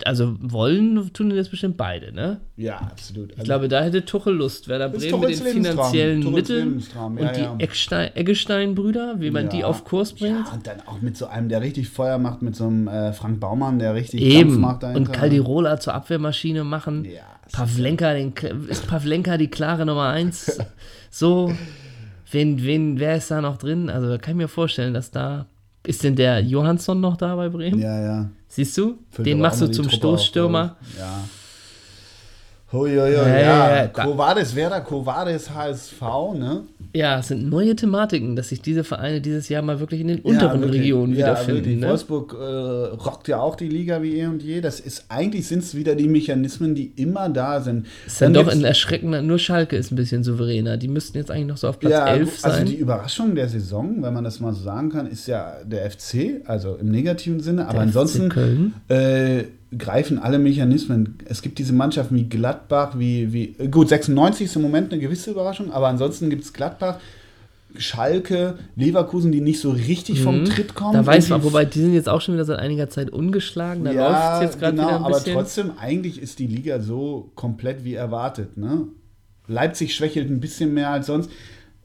[0.05, 2.39] also wollen tun das bestimmt beide, ne?
[2.57, 3.29] Ja, absolut.
[3.31, 4.67] Also, Ich glaube, da hätte Tuchel Lust.
[4.67, 6.83] Werder Bremen mit den finanziellen Tuchels Mitteln
[7.17, 7.63] und die
[8.15, 10.51] Eggestein-Brüder, wie man die auf Kurs bringt.
[10.51, 13.39] Und dann auch mit so einem, der richtig Feuer macht, mit so einem äh, Frank
[13.39, 14.59] Baumann, der richtig Eben.
[14.59, 14.99] macht dahinter.
[14.99, 17.07] Und Caldirola zur Abwehrmaschine machen.
[17.51, 18.33] Pavlenka, den,
[18.69, 20.59] ist Pavlenka die klare Nummer eins?
[21.09, 21.53] so,
[22.31, 23.89] wen, wen, wer ist da noch drin?
[23.89, 25.45] Also da kann ich mir vorstellen, dass da.
[25.85, 27.79] Ist denn der Johansson noch da bei Bremen?
[27.79, 28.29] Ja, ja.
[28.47, 28.99] Siehst du?
[29.09, 30.77] Füllt den machst du zum auf, Stoßstürmer.
[30.81, 30.99] ich.
[30.99, 31.23] Ja.
[32.73, 36.01] Huiuiui, Ja, ja, ja, ja, Covades Werder, Covades HSV,
[36.35, 36.63] ne?
[36.95, 40.19] Ja, es sind neue Thematiken, dass sich diese Vereine dieses Jahr mal wirklich in den
[40.19, 40.81] unteren wirklich.
[40.81, 41.55] Regionen ja, wiederfinden.
[41.65, 41.77] Wirklich.
[41.79, 41.87] Ne?
[41.89, 42.43] Wolfsburg äh,
[43.03, 44.61] rockt ja auch die Liga wie eh und je.
[44.61, 47.87] Das ist eigentlich sind es wieder die Mechanismen, die immer da sind.
[48.05, 50.77] Ist dann doch gibt's- ein erschreckender, nur Schalke ist ein bisschen souveräner.
[50.77, 52.51] Die müssten jetzt eigentlich noch so auf Platz ja, 11 sein.
[52.51, 55.89] Also die Überraschung der Saison, wenn man das mal so sagen kann, ist ja der
[55.89, 57.63] FC, also im negativen Sinne.
[57.63, 58.73] Aber Der FC ansonsten Köln.
[58.89, 59.45] äh,
[59.77, 61.17] greifen alle Mechanismen.
[61.25, 65.31] Es gibt diese Mannschaften wie Gladbach, wie, wie gut, 96 ist im Moment eine gewisse
[65.31, 66.97] Überraschung, aber ansonsten gibt es Gladbach,
[67.75, 70.45] Schalke, Leverkusen, die nicht so richtig vom Mhm.
[70.45, 70.93] Tritt kommen.
[70.93, 73.83] Da weiß man, wobei die sind jetzt auch schon wieder seit einiger Zeit ungeschlagen.
[73.83, 75.33] Da läuft es jetzt gerade genau, wieder ein aber bisschen.
[75.33, 78.57] trotzdem, eigentlich ist die Liga so komplett wie erwartet.
[78.57, 78.83] Ne?
[79.47, 81.31] Leipzig schwächelt ein bisschen mehr als sonst.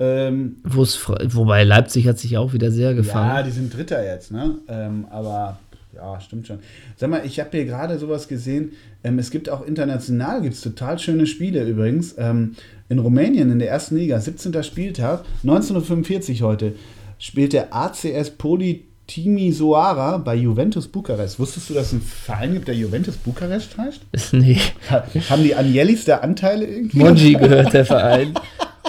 [0.00, 3.44] Ähm, wobei Leipzig hat sich auch wieder sehr ja, gefangen.
[3.46, 4.56] die sind Dritter jetzt, ne?
[4.68, 5.58] Ähm, aber
[5.98, 6.60] ja, stimmt schon.
[6.96, 8.72] Sag mal, ich habe hier gerade sowas gesehen.
[9.04, 12.14] Ähm, es gibt auch international gibt's total schöne Spiele übrigens.
[12.18, 12.54] Ähm,
[12.88, 14.62] in Rumänien in der ersten Liga, 17.
[14.62, 16.74] Spieltag, 1945 heute,
[17.18, 21.38] spielt der ACS Poli Timisoara bei Juventus Bukarest.
[21.38, 24.00] Wusstest du, dass es einen Verein gibt, der Juventus Bukarest heißt?
[24.32, 24.60] nee.
[24.90, 26.98] Ha- Haben die Agnellis da Anteile irgendwie?
[26.98, 28.34] Monji gehört der Verein.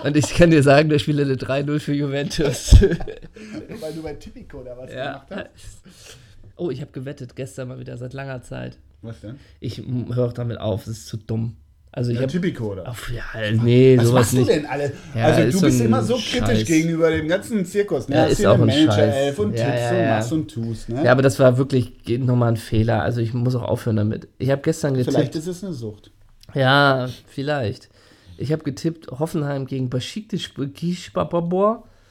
[0.04, 2.76] Und ich kann dir sagen, der spielt eine 3-0 für Juventus.
[2.82, 5.24] Weil du bei Tipico da was ja.
[5.26, 6.18] gemacht hast.
[6.60, 8.78] Oh, ich habe gewettet gestern mal wieder seit langer Zeit.
[9.02, 9.36] Was denn?
[9.60, 9.82] Ich
[10.14, 11.56] höre damit auf, es ist zu dumm.
[11.92, 12.88] Also ich Ja, habe Tipico, oder?
[12.88, 13.24] auf ja,
[13.64, 14.50] nee, Was sowas machst nicht.
[14.50, 14.92] du denn alle?
[15.16, 16.66] Ja, also du bist immer so kritisch Scheiß.
[16.68, 18.08] gegenüber dem ganzen Zirkus.
[18.08, 18.16] Ne?
[18.16, 19.16] Ja, Hast ist auch ein Manager Scheiß.
[19.16, 20.10] elf und Ja, Tipps ja, und ja.
[20.16, 20.90] machst und tust.
[20.90, 21.04] Ne?
[21.04, 23.02] Ja, aber das war wirklich nochmal ein Fehler.
[23.02, 24.28] Also ich muss auch aufhören damit.
[24.38, 25.16] Ich habe gestern getippt.
[25.16, 26.12] Vielleicht ist es eine Sucht.
[26.54, 27.90] Ja, vielleicht.
[28.38, 30.42] Ich habe getippt Hoffenheim gegen Besiktas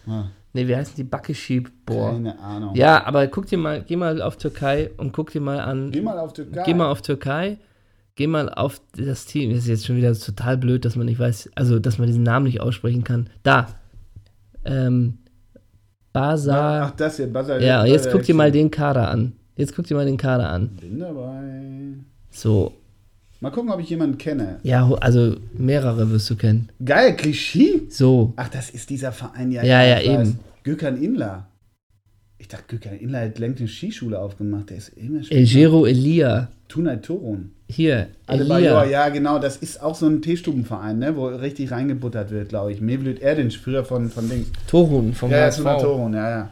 [0.06, 1.04] Ja, Ne, wie heißen die?
[1.04, 2.12] Bakeshibor.
[2.12, 2.74] keine Ahnung.
[2.74, 5.90] Ja, aber guck dir mal, geh mal auf Türkei und guck dir mal an.
[5.90, 6.62] Geh mal auf Türkei.
[6.64, 7.58] Geh mal auf Türkei,
[8.14, 9.50] geh mal auf das Team.
[9.50, 12.22] Das ist jetzt schon wieder total blöd, dass man nicht weiß, also dass man diesen
[12.22, 13.28] Namen nicht aussprechen kann.
[13.42, 13.68] Da.
[14.64, 15.18] Ähm,
[16.12, 16.82] Basar.
[16.86, 17.62] Ach, das hier, Basel.
[17.62, 19.34] Ja, jetzt guck dir mal den Kader an.
[19.54, 20.70] Jetzt guck dir mal den Kader an.
[20.80, 21.94] Bin dabei.
[22.30, 22.72] So.
[23.40, 24.58] Mal gucken, ob ich jemanden kenne.
[24.64, 26.70] Ja, also mehrere wirst du kennen.
[26.84, 27.82] Geil, Klischee?
[27.88, 28.32] So.
[28.36, 29.52] Ach, das ist dieser Verein.
[29.52, 30.28] Ja, Ja, ja, ich weiß.
[30.28, 30.38] eben.
[30.64, 31.46] Gökhan Inler.
[32.38, 34.70] Ich dachte, Gökhan Inler hat längst eine Skischule aufgemacht.
[34.70, 35.36] Der ist immer schon.
[35.36, 36.48] Elgero Elia.
[36.68, 37.52] Tunay Torun.
[37.68, 38.08] Hier.
[38.26, 38.84] Elia.
[38.86, 42.80] ja, genau, das ist auch so ein Teestubenverein, ne, wo richtig reingebuttert wird, glaube ich.
[42.80, 44.48] Mevlüt Erdinç, früher von, von Dings.
[44.66, 45.50] Torun vom Ja, ja.
[45.50, 46.50] Tunay Torun, ja, ja.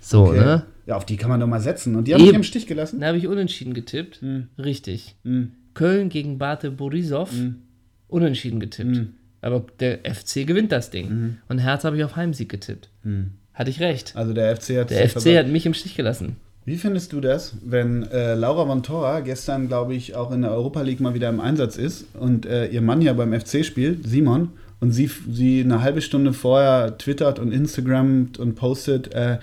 [0.00, 0.38] So, Okay.
[0.38, 0.62] ne?
[0.86, 1.96] Ja, auf die kann man doch mal setzen.
[1.96, 2.36] Und die haben mich Eben.
[2.38, 3.00] im Stich gelassen?
[3.00, 4.20] Da habe ich unentschieden getippt.
[4.20, 4.46] Hm.
[4.58, 5.16] Richtig.
[5.24, 5.50] Hm.
[5.76, 7.30] Köln gegen Bate Borisov.
[7.30, 7.62] Hm.
[8.08, 9.02] Unentschieden getippt.
[9.42, 11.38] Aber der FC gewinnt das Ding.
[11.48, 12.88] Und Herz habe ich auf Heimsieg getippt.
[13.02, 13.32] Hm.
[13.52, 14.14] Hatte ich recht.
[14.16, 16.36] Also der FC hat Der FC hat mich im Stich gelassen.
[16.64, 20.50] Wie findest du das, wenn äh, Laura von Torra gestern, glaube ich, auch in der
[20.50, 24.04] Europa League mal wieder im Einsatz ist und äh, ihr Mann ja beim FC spielt,
[24.04, 24.50] Simon,
[24.80, 29.38] und sie, sie eine halbe Stunde vorher twittert und Instagramt und postet, äh,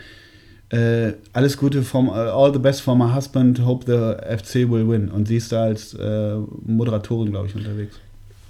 [0.73, 4.87] äh, alles Gute from, uh, all the best for my husband, hope the FC will
[4.87, 5.09] win.
[5.09, 7.99] Und sie ist da als äh, Moderatorin, glaube ich, unterwegs.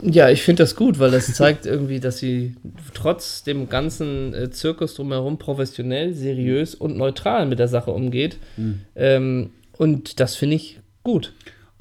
[0.02, 2.56] Ja, ich finde das gut, weil das zeigt irgendwie, dass sie
[2.94, 8.38] trotz dem ganzen äh, Zirkus drumherum professionell, seriös und neutral mit der Sache umgeht.
[8.96, 11.34] Ähm, und das finde ich gut.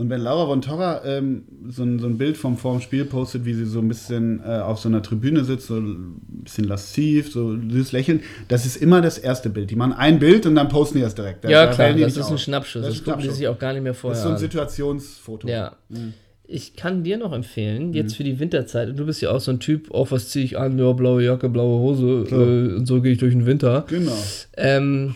[0.03, 3.45] Und wenn Laura von Torra ähm, so, ein, so ein Bild vom vorm Spiel postet,
[3.45, 7.31] wie sie so ein bisschen äh, auf so einer Tribüne sitzt, so ein bisschen lasziv,
[7.33, 9.71] so süß lächeln, das ist immer das erste Bild.
[9.71, 11.45] Die machen ein Bild und dann posten die das direkt.
[11.45, 12.39] ja, Da klar, wählen die das ist ein.
[12.39, 12.83] Schnappschuss.
[12.83, 14.39] Das Das, ist gucken die sich auch gar nicht mehr Das vorher ist so ein.
[14.39, 15.47] Situationsfoto.
[15.49, 15.77] Ja.
[15.89, 16.15] Mhm.
[16.45, 19.61] Ich kann dir noch empfehlen, jetzt für die Winterzeit, du bist ja auch so ein
[19.61, 20.79] Typ, oh, was ziehe ich an?
[20.79, 23.85] Ja, blaue Jacke, blaue Hose, äh, und so gehe ich durch den Winter.
[23.89, 24.13] Genau.
[24.57, 25.15] Ähm,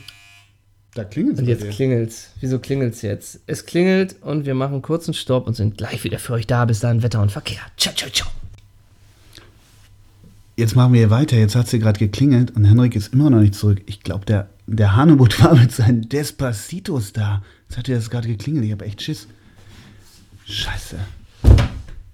[0.97, 1.49] Da klingelt und es.
[1.61, 2.31] jetzt klingelt's.
[2.41, 3.41] Wieso klingelt's jetzt?
[3.47, 6.65] Es klingelt und wir machen kurzen Stopp und sind gleich wieder für euch da.
[6.65, 7.61] Bis dahin Wetter und Verkehr.
[7.77, 8.29] Ciao, ciao, ciao.
[10.57, 11.37] Jetzt machen wir hier weiter.
[11.37, 13.83] Jetzt hat sie gerade geklingelt und Henrik ist immer noch nicht zurück.
[13.85, 17.43] Ich glaube, der, der Hanebut war mit seinen Despacitos da.
[17.69, 18.65] Jetzt hat er das gerade geklingelt.
[18.65, 19.29] Ich habe echt Schiss.
[20.47, 20.97] Scheiße.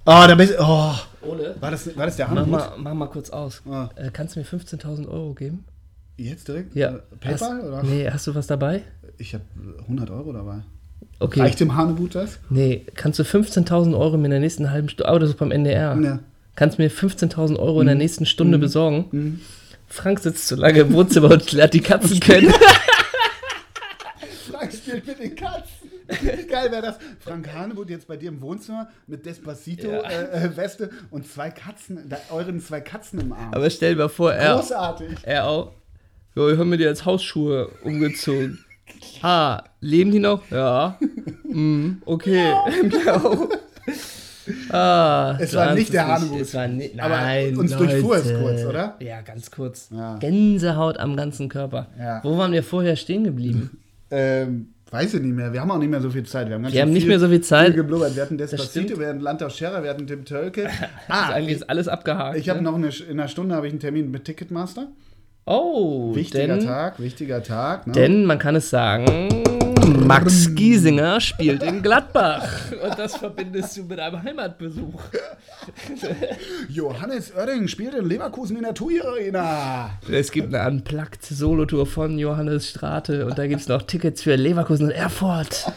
[0.05, 0.93] Oh, da bist Oh.
[1.25, 2.51] Ole, War das, war das der mach Handbuch?
[2.59, 3.63] mal, mach mal kurz aus.
[3.71, 3.89] Ah.
[3.95, 5.63] Äh, kannst du mir 15.000 Euro geben?
[6.17, 6.75] Jetzt direkt?
[6.75, 6.91] Ja.
[6.97, 7.83] Äh, PayPal hast, oder?
[7.83, 8.83] Nee, hast du was dabei?
[9.19, 9.45] Ich habe
[9.81, 10.63] 100 Euro dabei.
[11.19, 11.41] Okay.
[11.41, 12.39] Reicht dem Hanebut das?
[12.51, 15.51] Nee, kannst du 15.000 Euro mir in der nächsten halben Stunde, aber das ist beim
[15.51, 15.99] NDR.
[16.01, 16.19] Ja.
[16.57, 19.07] Kannst mir 15.000 Euro in der nächsten Stunde besorgen?
[19.11, 19.41] Mhm.
[19.87, 22.53] Frank sitzt zu lange im Wohnzimmer und lernt die Katzen kennen.
[24.51, 25.91] Frank spielt mit den Katzen.
[26.49, 26.97] Geil wäre das.
[27.21, 29.33] Frank Hanebut jetzt bei dir im Wohnzimmer mit Ja.
[29.33, 33.53] Despacito-Weste und zwei Katzen, da, euren zwei Katzen im Arm.
[33.55, 35.19] Aber stell dir mal vor, er, Großartig.
[35.23, 35.73] er auch.
[36.35, 38.59] Jo, ich habe mir die als Hausschuhe umgezogen.
[39.23, 40.43] Ah, leben die noch?
[40.51, 40.99] Ja.
[41.45, 42.53] Mm, okay.
[42.91, 43.49] Miau.
[44.71, 46.53] Ah, Es war nicht der nicht.
[46.55, 48.97] War nicht, Aber nein, uns durchfuhr es kurz, oder?
[48.99, 49.89] Ja, ganz kurz.
[49.93, 50.17] Ja.
[50.17, 51.87] Gänsehaut am ganzen Körper.
[51.97, 52.19] Ja.
[52.25, 53.79] Wo waren wir vorher stehen geblieben?
[54.15, 55.55] Ähm, weiß ich nicht mehr.
[55.55, 56.47] Wir haben auch nicht mehr so viel Zeit.
[56.49, 57.69] Wir haben, ganz Wir haben nicht viel- mehr so viel Zeit.
[57.69, 58.15] Viel geblubbert.
[58.15, 60.69] Wir hatten Despacito, wir hatten Landau Scherer, wir hatten Tim Tölke.
[61.09, 62.37] Ah, eigentlich ist alles abgehakt.
[62.37, 62.65] ich habe ne?
[62.65, 64.89] noch eine, in einer Stunde habe ich einen Termin mit Ticketmaster.
[65.45, 67.87] Oh, Wichtiger denn, Tag, wichtiger Tag.
[67.89, 67.93] Ne?
[67.95, 69.29] denn man kann es sagen,
[70.07, 72.49] Max Giesinger spielt in Gladbach.
[72.83, 75.01] Und das verbindest du mit einem Heimatbesuch.
[76.69, 79.91] Johannes Oerding spielt in Leverkusen in der TUI Arena.
[80.11, 84.87] Es gibt eine Unplugged-Solotour von Johannes Strate und da gibt es noch Tickets für Leverkusen
[84.87, 85.73] und Erfurt.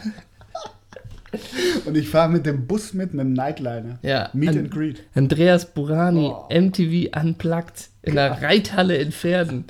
[1.84, 3.98] Und ich fahre mit dem Bus mit, mit dem Nightliner.
[4.02, 5.02] Ja, Meet an- and Greet.
[5.14, 6.46] Andreas Burani, Oh.
[6.50, 9.64] MTV Unplugged in der Reithalle in Pferden.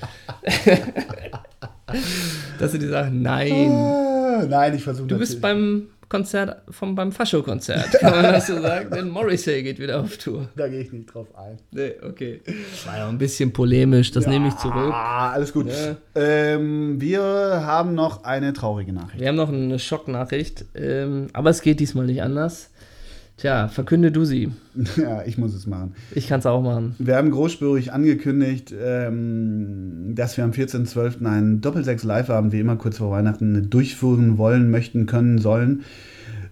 [2.58, 3.22] das sind die Sachen.
[3.22, 3.70] Nein.
[3.70, 8.60] Ah, nein, ich versuche Du bist beim Konzert, vom, beim Fascho-Konzert, kann man das so
[8.60, 8.90] sagen?
[8.90, 10.48] Denn Morrissey geht wieder auf Tour.
[10.54, 11.58] Da gehe ich nicht drauf ein.
[11.72, 12.42] Nee, okay.
[12.84, 14.92] War ja ein bisschen polemisch, das nehme ich zurück.
[14.92, 15.66] Ah, alles gut.
[15.68, 15.96] Ja.
[16.14, 19.18] Ähm, wir haben noch eine traurige Nachricht.
[19.18, 22.70] Wir haben noch eine Schocknachricht, ähm, aber es geht diesmal nicht anders.
[23.36, 24.50] Tja, verkünde du sie.
[24.96, 25.94] Ja, ich muss es machen.
[26.14, 26.94] Ich kann es auch machen.
[26.98, 31.24] Wir haben großspurig angekündigt, ähm, dass wir am 14.12.
[31.26, 35.82] einen Doppelsechs Live-Abend, wie immer kurz vor Weihnachten, durchführen wollen, möchten, können, sollen.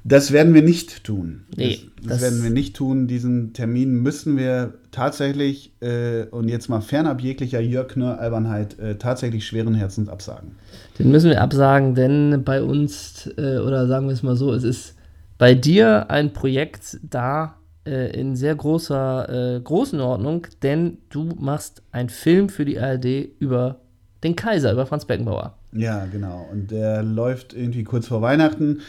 [0.07, 1.45] Das werden wir nicht tun.
[1.57, 3.07] Nee, das, das das- werden wir nicht tun.
[3.07, 9.47] Diesen Termin müssen wir tatsächlich, äh, und jetzt mal fernab jeglicher Jörg Knörr-Albernheit, äh, tatsächlich
[9.47, 10.51] schweren Herzens absagen.
[10.99, 14.65] Den müssen wir absagen, denn bei uns, äh, oder sagen wir es mal so, es
[14.65, 14.95] ist
[15.39, 17.57] bei dir ein Projekt da
[17.87, 23.81] äh, in sehr großer äh, Größenordnung, denn du machst einen Film für die ARD über
[24.23, 25.57] den Kaiser, über Franz Beckenbauer.
[25.73, 26.49] Ja, genau.
[26.51, 28.81] Und der läuft irgendwie kurz vor Weihnachten.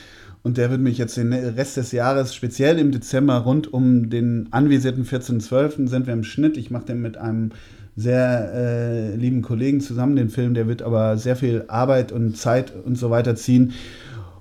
[0.43, 4.47] Und der wird mich jetzt den Rest des Jahres, speziell im Dezember, rund um den
[4.51, 5.87] anvisierten 14.12.
[5.87, 6.55] sind wir im Schnitt.
[6.55, 7.49] Ich mache den mit einem
[7.95, 10.53] sehr äh, lieben Kollegen zusammen, den Film.
[10.53, 13.73] Der wird aber sehr viel Arbeit und Zeit und so weiter ziehen.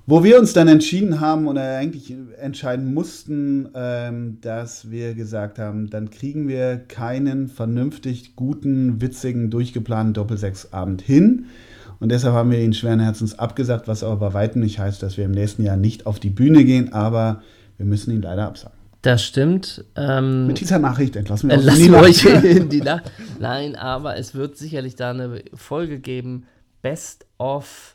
[0.07, 5.89] Wo wir uns dann entschieden haben oder eigentlich entscheiden mussten, ähm, dass wir gesagt haben,
[5.89, 11.45] dann kriegen wir keinen vernünftig guten, witzigen, durchgeplanten Doppelsechsabend hin.
[11.99, 15.17] Und deshalb haben wir ihn schweren Herzens abgesagt, was aber bei weitem nicht heißt, dass
[15.17, 17.41] wir im nächsten Jahr nicht auf die Bühne gehen, aber
[17.77, 18.77] wir müssen ihn leider absagen.
[19.01, 19.85] Das stimmt.
[19.95, 23.11] Ähm, Mit dieser Nachricht entlassen wir uns in Lassen die wir euch in die Nacht.
[23.39, 26.45] Nein, aber es wird sicherlich da eine Folge geben.
[26.81, 27.94] Best of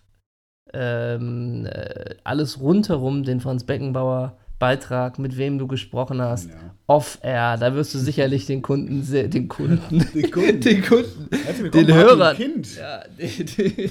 [0.72, 6.56] ähm, äh, alles rundherum, den Franz Beckenbauer Beitrag, mit wem du gesprochen hast, Ja.
[6.86, 7.56] off-air.
[7.56, 10.60] Da wirst du sicherlich den Kunden, sehr, den Kunden, Den Kunden.
[10.60, 11.28] den Kunden,
[11.72, 12.36] den Hörern,
[12.78, 13.90] ja, die, die,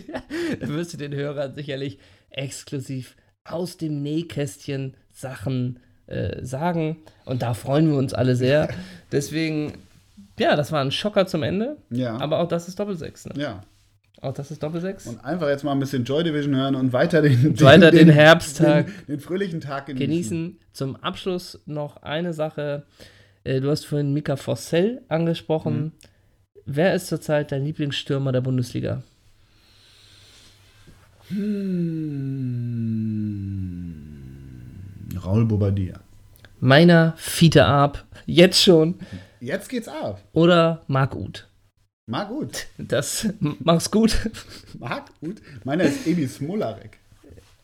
[0.59, 1.97] da wirst du den Hörern sicherlich
[2.29, 6.97] exklusiv aus dem Nähkästchen Sachen äh, sagen.
[7.25, 8.69] Und da freuen wir uns alle sehr.
[9.11, 9.73] Deswegen,
[10.37, 11.77] ja, das war ein Schocker zum Ende.
[11.89, 12.17] Ja.
[12.19, 13.25] Aber auch das ist Doppelsechs.
[13.25, 13.33] Ne?
[13.41, 13.63] ja.
[14.21, 15.07] Auch das ist Doppelsechs.
[15.07, 18.87] Und einfach jetzt mal ein bisschen Joy Division hören und weiter den, Weiter den Herbsttag
[18.87, 20.07] Den, den fröhlichen Tag genießen.
[20.07, 20.59] genießen.
[20.73, 22.83] Zum Abschluss noch eine Sache.
[23.45, 25.79] Äh, Du hast vorhin Mika Fossell angesprochen.
[25.79, 25.91] Mhm.
[26.65, 29.01] Wer ist zurzeit dein Lieblingsstürmer der Bundesliga?
[34.19, 35.17] Hm.
[35.23, 35.99] Raul Bobadilla.
[36.59, 38.03] Meiner Fiete Arp.
[38.25, 38.95] Jetzt schon.
[39.39, 40.21] Jetzt geht's ab.
[40.33, 41.47] Oder Marc Uth.
[42.09, 42.65] Mag gut.
[42.79, 44.17] Das mach's gut.
[44.79, 45.37] Mag gut.
[45.63, 46.97] Meiner ist Ebi Smolarek.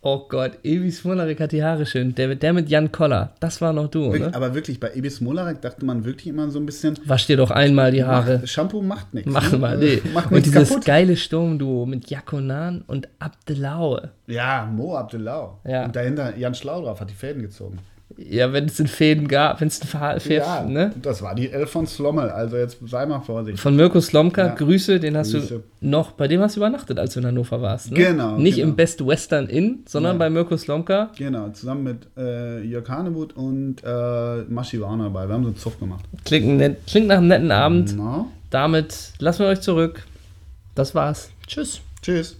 [0.03, 2.13] Oh Gott, Evi Smolarek hat die Haare schön.
[2.13, 3.33] Der, der mit Jan Koller.
[3.39, 6.59] Das war noch du, Wirklich, aber wirklich, bei Ebi Smolarek dachte man wirklich immer so
[6.59, 8.37] ein bisschen, Wasch dir doch einmal die Haare.
[8.37, 9.31] Macht, Shampoo macht nichts.
[9.31, 9.57] Mach ne?
[9.57, 9.99] mal, nee.
[10.13, 10.85] Macht Und dieses kaputt.
[10.85, 14.11] geile Sturmduo mit Jakonan und Abdelaue.
[14.27, 15.59] Ja, Mo Abdelau.
[15.67, 15.85] Ja.
[15.85, 17.79] Und dahinter Jan Schlaudorf hat die Fäden gezogen.
[18.17, 20.93] Ja, wenn es in Fäden gab, wenn es ein Ver Ja, ne?
[21.01, 23.59] das war die Elf von Slommel, also jetzt sei mal vorsichtig.
[23.61, 24.53] Von Mirko Slomka, Ja.
[24.55, 25.63] Grüße, den hast Grüße.
[25.81, 27.91] du noch, bei dem hast du übernachtet, als du in Hannover warst.
[27.91, 27.97] Ne?
[27.97, 28.69] Genau, Nicht genau.
[28.69, 30.19] im Best Western Inn, sondern Nein.
[30.19, 31.11] bei Mirko Slomka.
[31.17, 35.27] Genau, zusammen mit äh, Jörg Hanewut und äh, Maschi war auch noch dabei.
[35.27, 36.05] Wir haben so einen Zuff gemacht.
[36.23, 37.95] Klingt, nett, klingt nach einem netten Abend.
[37.97, 40.03] Na, Damit lassen wir euch zurück.
[40.73, 41.29] Das war's.
[41.47, 41.81] Tschüss.
[42.01, 42.37] tschüss.